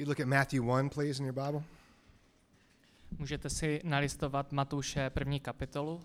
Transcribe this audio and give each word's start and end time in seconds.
You 0.00 0.06
look 0.06 0.20
at 0.20 0.28
Matthew 0.28 0.62
1, 0.62 0.88
please, 0.88 1.20
in 1.20 1.26
your 1.26 1.34
Bible. 1.34 1.62
Můžete 3.18 3.50
si 3.50 3.80
nalistovat 3.84 4.52
Matouše 4.52 5.10
první 5.10 5.40
kapitolu. 5.40 6.02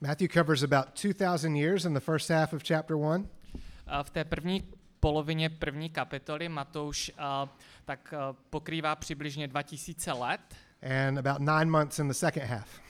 Matthew 0.00 0.28
covers 0.28 0.62
about 0.62 1.02
2,000 1.02 1.56
years 1.56 1.84
in 1.84 1.94
the 1.94 2.00
first 2.00 2.30
half 2.30 2.52
of 2.52 2.62
chapter 2.68 2.96
1. 2.96 3.26
A 3.86 4.02
V 4.02 4.10
té 4.10 4.24
první 4.24 4.68
polovině 5.00 5.50
první 5.50 5.90
kapitoly 5.90 6.48
Matouš 6.48 7.12
a, 7.18 7.56
tak 7.84 8.12
a, 8.12 8.36
pokrývá 8.50 8.96
přibližně 8.96 9.48
2000 9.48 10.12
let 10.12 10.40
and 10.82 11.26
about 11.26 11.38
nine 11.40 11.70
months 11.70 11.98
in 11.98 12.08
the 12.08 12.14
second 12.14 12.46
half. 12.46 12.80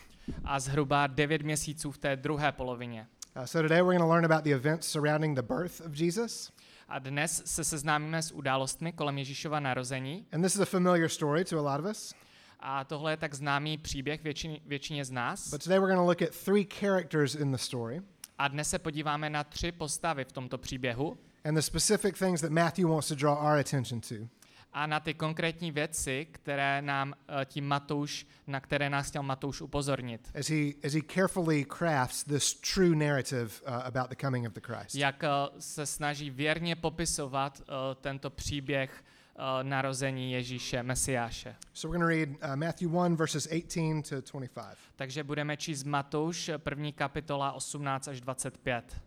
a 0.45 0.61
zhruba 0.61 1.07
9 1.07 1.43
měsíců 1.43 1.91
v 1.91 1.99
té 1.99 2.17
druhé 2.17 2.53
polovině. 2.53 3.07
Uh, 3.37 3.45
so 3.45 3.69
today 3.69 3.83
we're 3.83 3.99
going 3.99 4.11
to 4.11 4.15
learn 4.15 4.25
about 4.25 4.45
the 4.45 4.53
events 4.53 4.87
surrounding 4.87 5.35
the 5.35 5.43
birth 5.43 5.81
of 5.81 6.01
Jesus. 6.01 6.53
A 6.89 6.99
dnes 6.99 7.43
se 7.47 7.65
seznámíme 7.65 8.23
s 8.23 8.33
událostmi 8.33 8.93
kolem 8.93 9.19
Ježíšova 9.19 9.61
narození. 9.61 10.27
And 10.33 10.43
this 10.43 10.55
is 10.55 10.61
a 10.61 10.65
familiar 10.65 11.09
story 11.09 11.45
to 11.45 11.59
a 11.59 11.73
lot 11.73 11.85
of 11.85 11.91
us. 11.91 12.15
A 12.61 12.85
tohle 12.85 13.13
je 13.13 13.17
tak 13.17 13.35
známý 13.35 13.79
příběh 13.79 14.23
většině, 14.23 14.61
většině 14.67 15.05
z 15.05 15.11
nás. 15.11 15.51
But 15.51 15.63
today 15.65 15.79
we're 15.79 15.95
going 15.95 16.07
to 16.07 16.09
look 16.09 16.23
at 16.23 16.45
three 16.45 16.67
characters 16.81 17.35
in 17.35 17.53
the 17.53 17.59
story 17.59 18.03
A 18.39 18.49
dnes 18.49 18.71
se 18.71 18.79
podíváme 18.79 19.31
na 19.31 19.45
tři 19.45 19.73
postavy 19.73 20.25
v 20.25 20.33
tomto 20.33 20.59
příběhu 20.59 21.19
and 21.45 21.55
the 21.55 21.63
specific 21.63 22.19
things 22.19 22.41
that 22.41 22.51
Matthew 22.51 22.89
wants 22.89 23.09
to 23.09 23.15
draw 23.15 23.35
our 23.35 23.59
attention 23.59 24.01
to. 24.01 24.29
A 24.75 24.87
na 24.87 25.01
ty 25.01 25.15
konkrétní 25.15 25.71
věci, 25.71 26.27
které 26.33 26.83
nám 26.83 27.15
eh, 27.15 27.45
tím 27.45 27.67
Matouš, 27.67 28.27
na 28.47 28.61
které 28.61 28.91
nás 28.91 29.09
chtěl 29.09 29.23
Matouš 29.23 29.61
upozornit. 29.61 30.31
as 30.41 30.49
he 30.49 30.73
as 30.87 30.93
he 30.93 31.01
carefully 31.15 31.65
crafts 31.65 32.25
this 32.25 32.55
true 32.55 32.97
narrative 32.97 33.51
uh, 33.67 33.75
about 33.75 34.11
the 34.11 34.17
coming 34.21 34.47
of 34.47 34.53
the 34.53 34.61
Christ. 34.61 34.95
Jak 34.95 35.25
eh, 35.25 35.29
se 35.59 35.87
snaží 35.87 36.31
věrně 36.31 36.77
popisovat 36.77 37.61
eh, 37.61 37.65
tento 38.01 38.31
příběh 38.31 39.05
eh, 39.37 39.65
narození 39.65 40.33
Ježíše 40.33 40.83
Mesiáše. 40.83 41.57
So 41.73 41.93
we're 41.93 42.05
going 42.07 42.29
to 42.29 42.41
read 42.41 42.51
uh, 42.51 42.57
Matthew 42.57 42.91
1 42.91 43.17
verses 43.17 43.47
18 43.47 44.09
to 44.09 44.21
25. 44.21 44.79
Takže 44.97 45.25
budeme 45.25 45.57
číst 45.57 45.85
Matouš, 45.85 46.51
první 46.59 46.93
kapitola 46.93 47.53
18 47.53 48.09
až 48.09 48.21
25. 48.21 49.01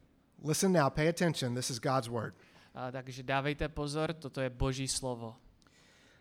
Listen 0.46 0.74
now, 0.74 0.90
pay 0.90 1.10
attention. 1.10 1.56
This 1.56 1.70
is 1.70 1.80
God's 1.80 2.08
word. 2.08 2.34
A 2.76 2.92
takže 2.92 3.24
dávejte 3.24 3.70
pozor, 3.70 4.14
toto 4.14 4.42
je 4.42 4.50
Boží 4.50 4.88
slovo. 4.88 5.36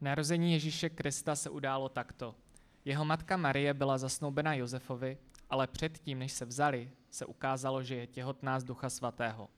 Narození 0.00 0.52
Ježíše 0.52 0.90
Krista 0.90 1.36
se 1.36 1.50
událo 1.50 1.88
takto. 1.88 2.34
Jeho 2.84 3.04
matka 3.04 3.36
Marie 3.36 3.74
byla 3.74 3.98
zasnoubena 3.98 4.54
Josefovi, 4.54 5.18
ale 5.50 5.66
předtím, 5.66 6.18
než 6.18 6.32
se 6.32 6.44
vzali, 6.44 6.90
se 7.10 7.26
ukázalo, 7.26 7.82
že 7.82 7.94
je 7.94 8.06
těhotná 8.06 8.60
z 8.60 8.64
Ducha 8.64 8.90
Svatého. 8.90 9.48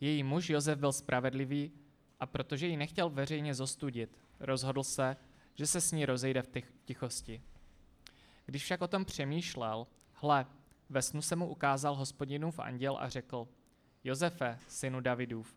Její 0.00 0.22
muž 0.22 0.50
Josef 0.50 0.78
byl 0.78 0.92
spravedlivý 0.92 1.72
a 2.20 2.26
protože 2.26 2.66
ji 2.66 2.76
nechtěl 2.76 3.10
veřejně 3.10 3.54
zostudit, 3.54 4.18
rozhodl 4.40 4.82
se, 4.82 5.16
že 5.54 5.66
se 5.66 5.80
s 5.80 5.92
ní 5.92 6.06
rozejde 6.06 6.42
v 6.42 6.48
tich- 6.48 6.72
tichosti. 6.84 7.42
Když 8.46 8.64
však 8.64 8.82
o 8.82 8.88
tom 8.88 9.04
přemýšlel, 9.04 9.86
hle, 10.12 10.46
ve 10.88 11.02
snu 11.02 11.22
se 11.22 11.36
mu 11.36 11.48
ukázal 11.48 11.94
hospodinův 11.94 12.58
anděl 12.58 12.96
a 13.00 13.08
řekl, 13.08 13.48
Josefe, 14.04 14.58
synu 14.68 15.00
Davidův, 15.00 15.56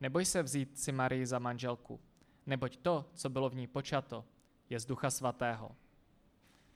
neboj 0.00 0.24
se 0.24 0.42
vzít 0.42 0.78
si 0.78 0.92
Marii 0.92 1.26
za 1.26 1.38
manželku, 1.38 2.00
neboť 2.46 2.76
to, 2.76 3.10
co 3.14 3.30
bylo 3.30 3.50
v 3.50 3.54
ní 3.54 3.66
počato, 3.66 4.24
je 4.70 4.80
z 4.80 4.86
ducha 4.86 5.10
svatého. 5.10 5.76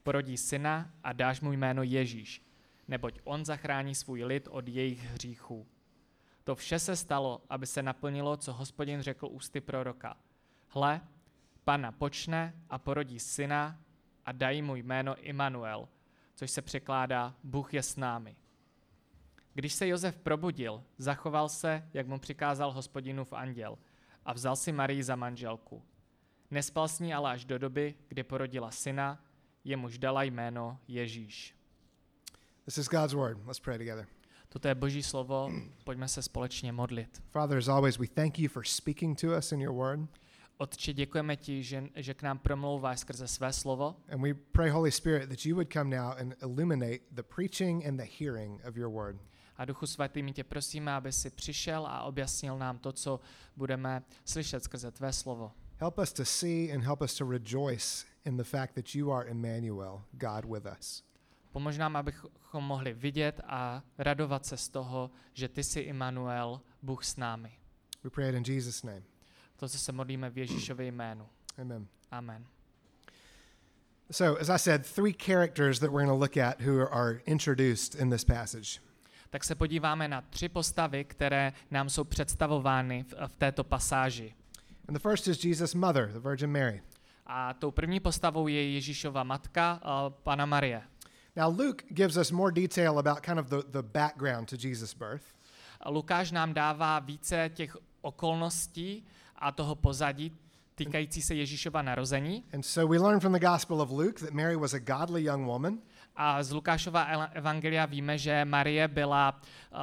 Porodí 0.02 0.36
syna 0.36 0.90
a 1.04 1.12
dáš 1.12 1.40
mu 1.40 1.52
jméno 1.52 1.82
Ježíš, 1.82 2.42
neboť 2.88 3.20
on 3.24 3.44
zachrání 3.44 3.94
svůj 3.94 4.24
lid 4.24 4.48
od 4.50 4.68
jejich 4.68 5.02
hříchů. 5.04 5.66
To 6.44 6.54
vše 6.54 6.78
se 6.78 6.96
stalo, 6.96 7.42
aby 7.50 7.66
se 7.66 7.82
naplnilo, 7.82 8.36
co 8.36 8.52
hospodin 8.52 9.02
řekl 9.02 9.28
ústy 9.30 9.60
proroka. 9.60 10.16
Hle, 10.68 11.00
pana 11.64 11.92
počne 11.92 12.54
a 12.70 12.78
porodí 12.78 13.20
syna 13.20 13.80
a 14.24 14.32
dají 14.32 14.62
mu 14.62 14.76
jméno 14.76 15.16
Immanuel, 15.16 15.88
což 16.34 16.50
se 16.50 16.62
překládá 16.62 17.34
Bůh 17.44 17.74
je 17.74 17.82
s 17.82 17.96
námi. 17.96 18.36
Když 19.54 19.72
se 19.72 19.88
Josef 19.88 20.18
probudil, 20.18 20.84
zachoval 20.98 21.48
se, 21.48 21.88
jak 21.94 22.06
mu 22.06 22.18
přikázal 22.18 22.72
hospodinův 22.72 23.32
anděl 23.32 23.78
a 24.26 24.32
vzal 24.32 24.56
si 24.56 24.72
Marii 24.72 25.02
za 25.02 25.16
manželku. 25.16 25.82
Nespal 26.50 26.88
s 26.88 27.00
ní 27.00 27.14
ale 27.14 27.30
až 27.30 27.44
do 27.44 27.58
doby, 27.58 27.94
kdy 28.08 28.22
porodila 28.22 28.70
syna, 28.70 29.22
jemuž 29.64 29.98
dala 29.98 30.22
jméno 30.22 30.78
Ježíš. 30.88 31.54
This 32.64 32.78
is 32.78 32.88
God's 32.88 33.14
word. 33.14 33.38
Let's 33.46 33.60
pray 33.60 33.78
together. 33.78 34.06
Toto 34.48 34.68
je 34.68 34.74
boží 34.74 35.02
slovo, 35.02 35.50
pojďme 35.84 36.08
se 36.08 36.22
společně 36.22 36.72
modlit. 36.72 37.22
Father, 37.30 37.58
as 37.58 37.68
always, 37.68 37.98
we 37.98 38.06
thank 38.06 38.38
you 38.38 38.48
for 38.48 38.64
speaking 38.64 39.20
to 39.20 39.36
us 39.38 39.52
in 39.52 39.60
your 39.60 39.74
word. 39.74 40.00
Otče, 40.58 40.92
děkujeme 40.92 41.36
ti, 41.36 41.62
že, 41.62 41.82
že 41.96 42.14
k 42.14 42.22
nám 42.22 42.38
promlouváš 42.38 43.00
skrze 43.00 43.28
své 43.28 43.52
slovo 43.52 43.96
And 44.08 44.22
we 44.22 44.34
pray, 44.34 44.70
Holy 44.70 44.92
Spirit, 44.92 45.28
that 45.28 45.46
you 45.46 45.54
would 45.54 45.72
come 45.72 45.96
now 45.96 46.12
and 46.18 46.34
illuminate 46.42 47.00
the 47.12 47.22
preaching 47.22 47.86
and 47.86 48.00
the 48.00 48.08
hearing 48.18 48.60
of 48.68 48.76
your 48.76 48.90
word. 48.90 49.18
A 49.58 49.64
Duchu 49.64 49.86
Svatý, 49.86 50.22
my 50.22 50.32
tě 50.32 50.44
prosíme, 50.44 50.92
aby 50.92 51.12
si 51.12 51.30
přišel 51.30 51.86
a 51.86 52.02
objasnil 52.02 52.58
nám 52.58 52.78
to, 52.78 52.92
co 52.92 53.20
budeme 53.56 54.02
slyšet 54.24 54.64
skrze 54.64 54.90
tvé 54.90 55.12
slovo. 55.12 55.52
Help 55.78 55.98
us 55.98 56.12
to 56.12 56.24
see 56.24 56.72
and 56.72 56.84
help 56.84 57.02
us 57.02 57.14
to 57.14 57.30
rejoice 57.30 58.06
in 58.24 58.36
the 58.36 58.44
fact 58.44 58.74
that 58.74 58.94
you 58.94 59.12
are 59.12 59.30
Emmanuel, 59.30 60.02
God 60.12 60.44
with 60.44 60.66
us. 60.78 61.02
Pomož 61.52 61.78
nám, 61.78 61.96
abychom 61.96 62.64
mohli 62.64 62.92
vidět 62.92 63.40
a 63.46 63.82
radovat 63.98 64.46
se 64.46 64.56
z 64.56 64.68
toho, 64.68 65.10
že 65.32 65.48
ty 65.48 65.64
jsi 65.64 65.80
Immanuel, 65.80 66.60
Bůh 66.82 67.04
s 67.04 67.16
námi. 67.16 67.52
We 68.04 68.10
pray 68.10 68.28
it 68.28 68.34
in 68.34 68.54
Jesus' 68.54 68.82
name. 68.82 69.02
To, 69.56 69.68
co 69.68 69.78
se 69.78 69.92
modlíme 69.92 70.30
v 70.30 70.38
Ježíšově 70.38 70.86
jménu. 70.86 71.28
Amen. 71.58 71.86
Amen. 72.10 72.46
So, 74.10 74.40
as 74.40 74.48
I 74.48 74.58
said, 74.58 74.86
three 74.86 75.12
characters 75.12 75.80
that 75.80 75.90
we're 75.90 76.06
going 76.06 76.18
to 76.18 76.20
look 76.20 76.36
at 76.36 76.60
who 76.60 76.88
are 76.90 77.22
introduced 77.26 77.94
in 77.94 78.10
this 78.10 78.24
passage. 78.24 78.80
Tak 79.30 79.44
se 79.44 79.54
podíváme 79.54 80.08
na 80.08 80.20
tři 80.20 80.48
postavy, 80.48 81.04
které 81.04 81.52
nám 81.70 81.88
jsou 81.88 82.04
představovány 82.04 83.02
v, 83.02 83.14
v 83.26 83.32
této 83.32 83.64
pasáži. 83.64 84.34
And 84.88 84.94
the 84.94 84.98
first 84.98 85.28
is 85.28 85.44
Jesus' 85.44 85.74
mother, 85.74 86.12
the 86.12 86.18
Virgin 86.18 86.52
Mary. 86.52 86.82
A 87.26 87.54
tou 87.54 87.70
první 87.70 88.00
postavou 88.00 88.48
je 88.48 88.70
Ježíšova 88.72 89.22
matka, 89.24 89.80
uh, 89.84 90.12
Pana 90.22 90.46
Marie. 90.46 90.82
Now, 91.36 91.60
Luke 91.60 91.84
gives 91.88 92.16
us 92.16 92.30
more 92.30 92.52
detail 92.52 92.98
about 92.98 93.20
kind 93.20 93.38
of 93.38 93.46
the, 93.46 93.62
the 93.70 93.82
background 93.82 94.50
to 94.50 94.56
Jesus' 94.56 94.94
birth. 94.94 95.24
A 95.80 95.90
Lukáš 95.90 96.30
nám 96.30 96.54
dává 96.54 96.98
více 96.98 97.50
těch 97.54 97.76
okolností 98.00 99.04
a 99.36 99.52
toho 99.52 99.74
pozadí 99.74 100.32
týkající 100.74 101.22
se 101.22 101.34
Ježíšova 101.34 101.82
narození. 101.82 102.44
And 102.54 102.62
so 102.62 102.92
we 102.92 102.98
learn 102.98 103.20
from 103.20 103.32
the 103.32 103.46
Gospel 103.46 103.80
of 103.82 103.90
Luke 103.90 104.24
that 104.24 104.34
Mary 104.34 104.56
was 104.56 104.74
a 104.74 104.78
godly 104.78 105.22
young 105.24 105.46
woman. 105.46 105.78
A 106.16 106.42
z 106.42 106.52
Lukášova 106.52 107.04
evangelia 107.32 107.86
víme, 107.86 108.18
že 108.18 108.44
Marie 108.44 108.88
byla 108.88 109.40
uh, 109.70 109.78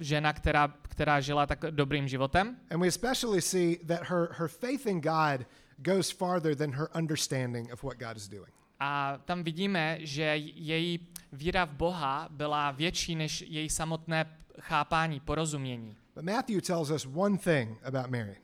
žena, 0.00 0.32
která, 0.32 0.74
která 0.82 1.20
žila 1.20 1.46
tak 1.46 1.60
dobrým 1.70 2.08
životem. 2.08 2.56
And 2.70 2.80
we 2.80 2.88
especially 2.88 3.42
see 3.42 3.76
that 3.86 4.02
her, 4.02 4.28
her 4.32 4.48
faith 4.48 4.86
in 4.86 5.00
God 5.00 5.46
goes 5.78 6.10
farther 6.10 6.54
than 6.54 6.70
her 6.72 6.88
understanding 6.94 7.72
of 7.72 7.82
what 7.82 7.98
God 7.98 8.16
is 8.16 8.28
doing. 8.28 8.52
A 8.80 9.18
tam 9.24 9.42
vidíme, 9.42 9.98
že 10.00 10.22
její 10.54 11.08
víra 11.32 11.64
v 11.64 11.72
Boha 11.72 12.28
byla 12.30 12.70
větší 12.70 13.16
než 13.16 13.44
její 13.46 13.70
samotné 13.70 14.36
chápání, 14.60 15.20
porozumění. 15.20 15.96
But 16.14 16.24
Matthew 16.24 16.60
tells 16.60 16.90
us 16.90 17.06
one 17.14 17.38
thing 17.38 17.78
about 17.84 18.06
Mary. 18.06 18.36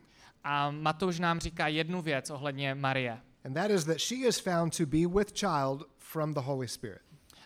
A 0.45 0.71
Matouš 0.71 1.19
nám 1.19 1.41
říká 1.41 1.69
jednu 1.69 2.03
věc 2.03 2.31
ohledně 2.31 2.75
Marie. 2.75 3.21
And 3.47 3.55
that 3.55 3.71
is 3.71 3.85
that 3.85 4.01
she 4.01 4.27
is 4.27 4.41
found 4.41 4.73
to 4.73 4.87
be 4.87 5.07
with 5.07 5.33
child 5.33 5.85
from 5.99 6.33
the 6.33 6.41
Holy 6.41 6.67
Spirit. 6.67 7.01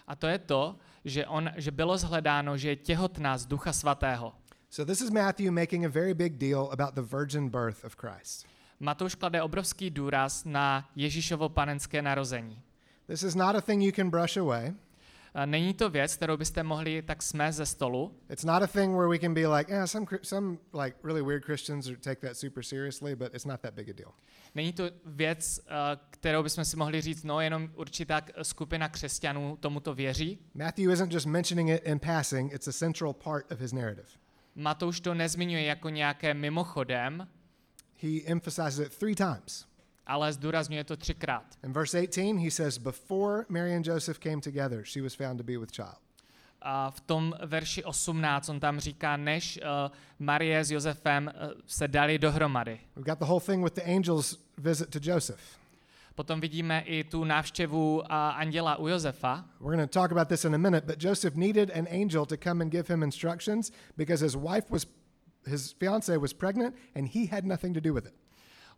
A 0.09 0.17
to 0.17 0.27
je 0.27 0.39
to, 0.39 0.77
že, 1.05 1.27
on, 1.27 1.51
že 1.57 1.71
bylo 1.71 1.99
zhledáno, 1.99 2.57
že 2.57 2.69
je 2.69 2.77
těhotná 2.77 3.39
z 3.39 3.47
Ducha 3.47 3.73
Svatého. 3.73 4.33
So 4.71 4.93
this 4.93 5.01
is 5.01 5.11
Matthew 5.11 5.53
making 5.53 5.85
a 5.85 5.89
very 5.89 6.15
big 6.15 6.39
deal 6.39 6.71
about 6.73 6.95
the 6.95 7.03
virgin 7.03 7.49
birth 7.49 7.85
of 7.85 7.97
Christ. 7.97 8.47
Matouš 8.81 9.15
klade 9.15 9.43
obrovský 9.43 9.91
důraz 9.91 10.45
na 10.45 10.89
Ježíšovo 10.97 11.49
panenské 11.49 12.03
narození. 12.03 12.63
This 13.07 13.23
is 13.23 13.35
not 13.35 13.57
a 13.57 13.61
thing 13.61 13.83
you 13.83 13.93
can 13.93 14.11
brush 14.11 14.37
away. 14.37 14.75
Není 15.47 15.75
to 15.75 15.91
věc, 15.91 16.17
kterou 16.17 16.37
byste 16.37 16.63
mohli 16.63 17.03
tak 17.03 17.23
smést 17.23 17.59
ze 17.59 17.67
stolu. 17.67 18.15
It's 18.31 18.45
not 18.45 18.63
a 18.63 18.67
thing 18.67 18.97
where 18.97 19.09
we 19.09 19.19
can 19.19 19.35
be 19.35 19.47
like, 19.47 19.73
yeah, 19.73 19.87
some 19.87 20.07
some 20.23 20.59
like 20.83 20.97
really 21.05 21.23
weird 21.23 21.45
Christians 21.45 21.91
take 22.01 22.29
that 22.29 22.37
super 22.37 22.63
seriously, 22.63 23.17
but 23.17 23.35
it's 23.35 23.45
not 23.45 23.61
that 23.61 23.75
big 23.75 23.89
a 23.89 23.93
deal. 23.93 24.13
Není 24.55 24.73
to 24.73 24.85
věc, 25.05 25.61
eh, 25.67 25.73
kterou 26.11 26.43
bychom 26.43 26.65
si 26.65 26.77
mohli 26.77 27.01
říct, 27.01 27.25
no 27.25 27.41
jenom 27.41 27.71
určitá 27.75 28.21
skupina 28.43 28.89
křesťanů 28.89 29.57
tomuto 29.61 29.95
věří. 29.95 30.39
Matthew 30.55 30.91
isn't 30.91 31.13
just 31.13 31.27
mentioning 31.27 31.71
it 31.71 31.83
in 31.87 31.99
passing; 31.99 32.53
it's 32.53 32.69
a 32.69 32.73
central 32.73 33.13
part 33.13 33.53
of 33.53 33.61
his 33.61 33.73
narrative. 33.73 34.09
Matouš 34.55 35.01
to 35.01 35.15
nezmiňuje 35.15 35.65
jako 35.65 35.89
nějaké 35.89 36.35
mimochodem, 36.35 37.29
He 38.03 38.23
emphasizes 38.27 38.79
it 38.87 38.99
three 38.99 39.15
times. 39.15 39.67
Ale 40.07 40.33
zdůrazňuje 40.33 40.85
to 40.85 40.97
třikrát. 40.97 41.45
In 41.65 41.73
verse 41.73 41.99
18, 41.99 42.45
he 42.45 42.51
says, 42.51 42.79
"Before 42.79 43.45
Mary 43.49 43.77
and 43.77 43.87
Joseph 43.87 44.19
came 44.19 44.41
together, 44.41 44.85
she 44.85 45.03
was 45.03 45.15
found 45.15 45.39
to 45.39 45.45
be 45.45 45.59
with 45.59 45.73
child." 45.73 45.99
A 46.63 46.91
v 46.91 47.01
tom 47.01 47.35
verši 47.47 47.85
18 47.85 48.49
on 48.49 48.61
tam 48.61 48.81
říká, 48.81 49.17
než 49.17 49.59
uh, 49.63 49.97
Marie 50.19 50.65
s 50.65 50.71
Josefem 50.71 51.31
uh, 51.35 51.53
se 51.67 51.89
dali 51.89 52.19
dohromady. 52.19 52.81
We've 52.97 53.11
got 53.11 53.19
the 53.19 53.25
whole 53.25 53.41
thing 53.41 53.65
with 53.65 53.75
the 53.75 53.95
angel's 53.97 54.39
visit 54.59 54.91
to 54.91 54.99
Joseph. 55.03 55.41
Potom 56.15 56.41
vidíme 56.41 56.81
i 56.81 57.05
tu 57.05 57.25
návštěvu 57.25 57.99
uh, 57.99 58.07
anděla 58.11 58.77
u 58.77 58.89
Josefa. 58.89 59.45
We're 59.61 59.77
going 59.77 59.91
to 59.91 60.01
talk 60.01 60.13
about 60.13 60.29
this 60.29 60.45
in 60.45 60.55
a 60.55 60.59
minute, 60.59 60.87
but 60.87 61.05
Joseph 61.05 61.37
needed 61.37 61.71
an 61.71 61.87
angel 61.91 62.27
to 62.27 62.37
come 62.37 62.65
and 62.65 62.73
give 62.73 62.95
him 62.95 63.03
instructions 63.03 63.73
because 63.97 64.25
his 64.25 64.37
wife 64.37 64.65
was 64.71 64.87
his 65.47 65.73
fiance 65.73 66.17
was 66.17 66.33
pregnant 66.33 66.75
and 66.95 67.09
he 67.09 67.27
had 67.27 67.45
nothing 67.45 67.75
to 67.75 67.81
do 67.81 67.95
with 67.95 68.07
it. 68.07 68.13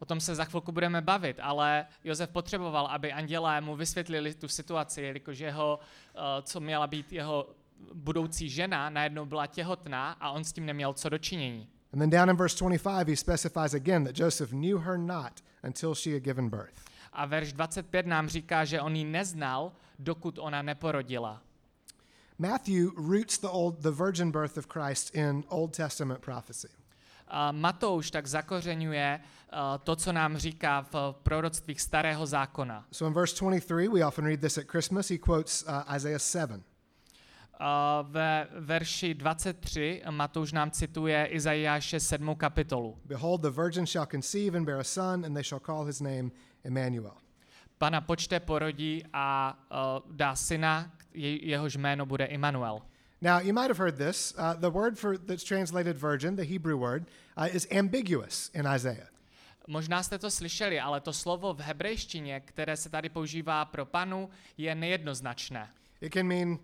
O 0.02 0.04
tom 0.04 0.20
se 0.20 0.34
za 0.34 0.44
chvilku 0.44 0.72
budeme 0.72 1.00
bavit, 1.00 1.36
ale 1.42 1.86
Josef 2.04 2.30
potřeboval, 2.30 2.86
aby 2.86 3.12
andělé 3.12 3.60
mu 3.60 3.76
vysvětlili 3.76 4.34
tu 4.34 4.48
situaci, 4.48 5.02
jelikož 5.02 5.38
jeho, 5.38 5.78
uh, 6.14 6.20
co 6.42 6.60
měla 6.60 6.86
být 6.86 7.12
jeho 7.12 7.48
budoucí 7.94 8.48
žena, 8.48 8.90
najednou 8.90 9.26
byla 9.26 9.46
těhotná 9.46 10.12
a 10.12 10.30
on 10.30 10.44
s 10.44 10.52
tím 10.52 10.66
neměl 10.66 10.92
co 10.92 11.08
dočinění. 11.08 11.68
And 11.92 11.98
then 12.00 12.10
down 12.10 12.30
in 12.30 12.36
verse 12.36 12.64
25, 12.64 13.08
he 13.08 13.16
specifies 13.16 13.74
again 13.74 14.04
that 14.04 14.18
Joseph 14.18 14.50
knew 14.50 14.78
her 14.78 14.98
not 14.98 15.32
until 15.64 15.94
she 15.94 16.14
had 16.14 16.22
given 16.22 16.48
birth. 16.48 16.84
A 17.12 17.26
verš 17.26 17.52
25 17.52 18.06
nám 18.06 18.28
říká, 18.28 18.64
že 18.64 18.80
on 18.80 18.96
ji 18.96 19.04
neznal, 19.04 19.72
dokud 19.98 20.38
ona 20.38 20.62
neporodila. 20.62 21.42
Matthew 22.38 22.90
roots 22.96 23.38
the 23.38 23.48
old 23.48 23.78
the 23.78 23.90
virgin 23.90 24.30
birth 24.30 24.58
of 24.58 24.66
Christ 24.66 25.14
in 25.14 25.44
Old 25.48 25.76
Testament 25.76 26.20
prophecy. 26.20 26.81
Matouš 27.52 28.10
tak 28.10 28.26
zakořenuje 28.26 29.20
uh, 29.52 29.58
to, 29.84 29.96
co 29.96 30.12
nám 30.12 30.36
říká 30.36 30.86
v 30.92 31.14
proroctvích 31.22 31.80
starého 31.80 32.26
zákona. 32.26 32.84
So 32.92 33.08
in 33.08 33.14
verse 33.14 33.36
23, 33.40 33.88
we 33.88 34.06
often 34.06 34.24
read 34.24 34.40
this 34.40 34.58
at 34.58 34.64
Christmas. 34.64 35.10
He 35.10 35.18
quotes 35.18 35.62
uh, 35.62 35.96
Isaiah 35.96 36.22
7. 36.22 36.62
A 37.64 38.02
ve 38.02 38.48
verši 38.58 39.14
23 39.14 40.02
Matouš 40.10 40.52
nám 40.52 40.70
cituje 40.70 41.26
Izajáše 41.26 42.00
7. 42.00 42.34
kapitolu. 42.34 42.98
Behold, 43.04 43.40
the 43.40 43.50
virgin 43.50 43.86
shall 43.86 44.06
conceive 44.06 44.58
and 44.58 44.64
bear 44.64 44.80
a 44.80 44.84
son, 44.84 45.24
and 45.24 45.34
they 45.34 45.44
shall 45.44 45.60
call 45.60 45.84
his 45.84 46.00
name 46.00 46.30
Emmanuel. 46.64 47.14
Pana 47.78 48.00
počte 48.00 48.40
porodí 48.40 49.04
a 49.12 49.58
uh, 49.70 50.16
dá 50.16 50.34
syna, 50.34 50.92
je, 51.14 51.46
jehož 51.46 51.76
jméno 51.76 52.06
bude 52.06 52.24
Immanuel. 52.24 52.82
Now, 53.22 53.38
you 53.38 53.52
might 53.52 53.68
have 53.70 53.78
heard 53.78 53.96
this. 53.98 54.34
Uh, 54.36 54.54
the 54.54 54.70
word 54.70 54.98
for 54.98 55.16
that's 55.16 55.44
translated 55.44 55.96
virgin, 55.96 56.36
the 56.36 56.44
Hebrew 56.44 56.76
word, 56.76 57.06
uh, 57.36 57.48
is 57.54 57.68
ambiguous 57.70 58.50
in 58.54 58.66
Isaiah. 58.66 59.08
Možná 59.68 60.02
jste 60.02 60.18
to 60.18 60.30
slyšeli, 60.30 60.80
ale 60.80 61.00
to 61.00 61.12
slovo 61.12 61.54
v 61.54 61.60
hebrejštině, 61.60 62.40
které 62.40 62.76
se 62.76 62.88
tady 62.88 63.08
používá 63.08 63.64
pro 63.64 63.86
panu, 63.86 64.30
je 64.58 64.74
nejednoznačné. 64.74 65.68
It 66.00 66.12
can 66.12 66.26
mean 66.26 66.58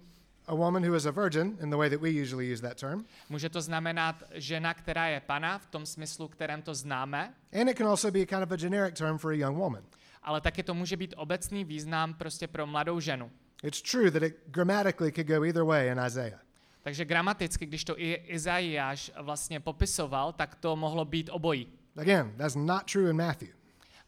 a 0.46 0.54
woman 0.54 0.82
who 0.88 0.96
is 0.96 1.06
a 1.06 1.10
virgin 1.10 1.56
in 1.62 1.70
the 1.70 1.76
way 1.76 1.90
that 1.90 2.00
we 2.00 2.10
usually 2.22 2.52
use 2.52 2.62
that 2.62 2.76
term, 2.80 3.04
Může 3.28 3.48
to 3.48 3.60
znamenat 3.62 4.22
žena, 4.34 4.74
která 4.74 5.06
je 5.06 5.20
pana, 5.20 5.58
v 5.58 5.66
tom 5.66 5.86
smyslu, 5.86 6.28
kterém 6.28 6.62
to 6.62 6.74
známe, 6.74 7.34
and 7.60 7.68
it 7.68 7.76
can 7.78 7.86
also 7.86 8.10
be 8.10 8.26
kind 8.26 8.42
of 8.42 8.50
a 8.50 8.56
generic 8.56 8.98
term 8.98 9.18
for 9.18 9.32
a 9.32 9.36
young 9.36 9.58
woman. 9.58 9.84
ale 10.22 10.40
taky 10.40 10.62
to 10.62 10.74
může 10.74 10.96
být 10.96 11.14
obecný 11.16 11.64
význam 11.64 12.14
prostě 12.14 12.46
pro 12.48 12.66
mladou 12.66 13.00
ženu. 13.00 13.30
It's 13.62 13.82
true 13.82 14.10
that 14.10 14.22
it 14.22 14.36
grammatically 14.46 15.12
could 15.12 15.26
go 15.26 15.44
either 15.44 15.64
way 15.64 15.88
in 15.88 15.98
Isaiah. 16.06 16.40
Takže 16.88 17.04
gramaticky, 17.04 17.66
když 17.66 17.84
to 17.84 17.94
Izajáš 17.98 19.10
vlastně 19.20 19.60
popisoval, 19.60 20.32
tak 20.32 20.54
to 20.54 20.76
mohlo 20.76 21.04
být 21.04 21.30
obojí. 21.32 21.66
Again, 21.96 22.34
that's 22.36 22.54
not 22.54 22.92
true 22.92 23.10
in 23.10 23.16
Matthew. 23.16 23.48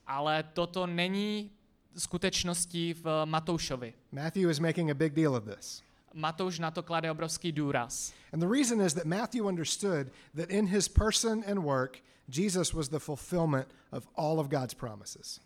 Ale 0.07 0.43
toto 0.43 0.87
není 0.87 1.51
skutečností 1.97 2.95
v 2.95 3.25
Matoušovi. 3.25 3.95
Matthew 4.13 4.51
is 4.51 4.59
making 4.59 4.91
a 4.91 4.95
big 4.95 5.13
deal 5.13 5.37
of 5.37 5.45
this. 5.45 5.83
Matouš 6.15 6.59
na 6.59 6.71
to 6.71 6.83
klade 6.83 7.11
obrovský 7.11 7.53
důraz. 7.53 8.13
And 8.33 8.41
the 8.41 8.49
reason 8.49 8.81
is 8.81 8.95
that 8.95 9.05
Matthew 9.05 9.47
understood 9.47 10.07
that 10.37 10.51
in 10.51 10.67
his 10.67 10.89
person 10.89 11.45
and 11.51 11.59
work, 11.59 11.99
Jesus 12.29 12.73
was 12.73 12.89
the 12.89 12.99
fulfillment 12.99 13.69
of 13.93 14.09
all 14.17 14.41
of 14.41 14.49
God's 14.49 14.75
promises. 14.75 15.41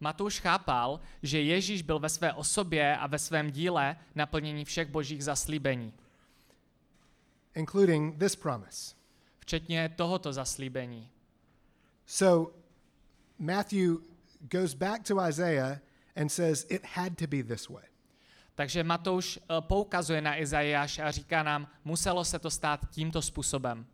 Matouš 0.00 0.40
chápal, 0.40 1.00
že 1.22 1.40
Ježíš 1.40 1.82
byl 1.82 1.98
ve 1.98 2.08
své 2.08 2.32
osobě 2.32 2.96
a 2.96 3.06
ve 3.06 3.18
svém 3.18 3.50
díle 3.50 3.96
naplnění 4.14 4.64
všech 4.64 4.88
božích 4.88 5.24
zaslíbení, 5.24 5.92
including 7.56 8.18
this 8.18 8.36
promise. 8.36 8.94
včetně 9.38 9.88
tohoto 9.96 10.32
zaslíbení. 10.32 11.10
So 12.06 12.52
Matthew 13.38 13.96
goes 14.40 14.74
back 14.74 15.02
to 15.02 15.28
Isaiah 15.28 15.80
and 16.16 16.32
says 16.32 16.66
it 16.70 16.84
had 16.84 17.18
to 17.18 17.26
be 17.26 17.42
this 17.42 17.68
way. 17.68 17.84
Takže 18.54 18.84
Matouš 18.84 19.38
eh, 19.38 19.60
poukazuje 19.60 20.20
na 20.20 20.36
Izajáš 20.40 20.98
a 20.98 21.10
říká 21.10 21.42
nám, 21.42 21.68
muselo 21.84 22.24
se 22.24 22.38
to 22.38 22.50
stát 22.50 22.80
tímto 22.90 23.22
způsobem. 23.22 23.86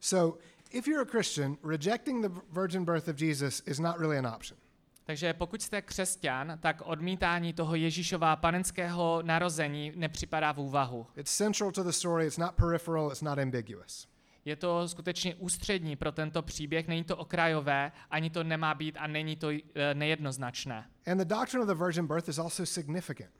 So 0.00 0.38
if 0.70 0.88
you're 0.88 1.02
a 1.02 1.10
Christian, 1.10 1.56
rejecting 1.64 2.26
the 2.26 2.40
virgin 2.52 2.84
birth 2.84 3.08
of 3.08 3.20
Jesus 3.20 3.62
is 3.66 3.78
not 3.78 3.98
really 3.98 4.18
an 4.18 4.26
option. 4.26 4.58
Takže 5.08 5.32
pokud 5.32 5.62
jste 5.62 5.82
křesťan, 5.82 6.58
tak 6.60 6.82
odmítání 6.84 7.52
toho 7.52 7.74
Ježíšova 7.74 8.36
panenského 8.36 9.22
narození 9.22 9.92
nepřipadá 9.96 10.52
v 10.52 10.60
úvahu. 10.60 11.06
It's 11.16 11.36
central 11.36 11.72
to 11.72 11.84
the 11.84 11.90
story, 11.90 12.26
it's 12.26 12.38
not 12.38 12.54
peripheral, 12.54 13.08
it's 13.12 13.22
not 13.22 13.38
ambiguous. 13.38 14.08
Je 14.44 14.56
to 14.56 14.88
skutečně 14.88 15.34
ústřední 15.34 15.96
pro 15.96 16.12
tento 16.12 16.42
příběh, 16.42 16.88
není 16.88 17.04
to 17.04 17.16
okrajové, 17.16 17.92
ani 18.10 18.30
to 18.30 18.44
nemá 18.44 18.74
být 18.74 18.96
a 18.98 19.06
není 19.06 19.36
to 19.36 19.48
eh, 19.50 19.94
nejednoznačné. 19.94 20.84
And 21.06 21.18
the 21.18 21.34
doctrine 21.34 21.62
of 21.62 21.68
the 21.68 21.84
virgin 21.84 22.06
birth 22.06 22.28
is 22.28 22.38
also 22.38 22.66
significant 22.66 23.32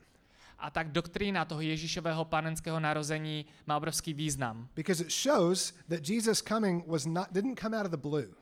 A 0.59 0.69
tak 0.69 0.91
doktrína 0.91 1.45
toho 1.45 1.61
Ježíšového 1.61 2.25
panenského 2.25 2.79
narození 2.79 3.45
má 3.67 3.77
obrovský 3.77 4.13
význam, 4.13 4.67
because 4.75 5.03
it 5.03 5.11
shows 5.11 5.73
that 5.89 6.09
Jesus 6.09 6.41
coming 6.41 6.87
was 6.87 7.05
not 7.05 7.27
didn't 7.31 7.59
come 7.59 7.77
out 7.77 7.85
of 7.85 7.91
the 7.91 8.09
blue. 8.09 8.38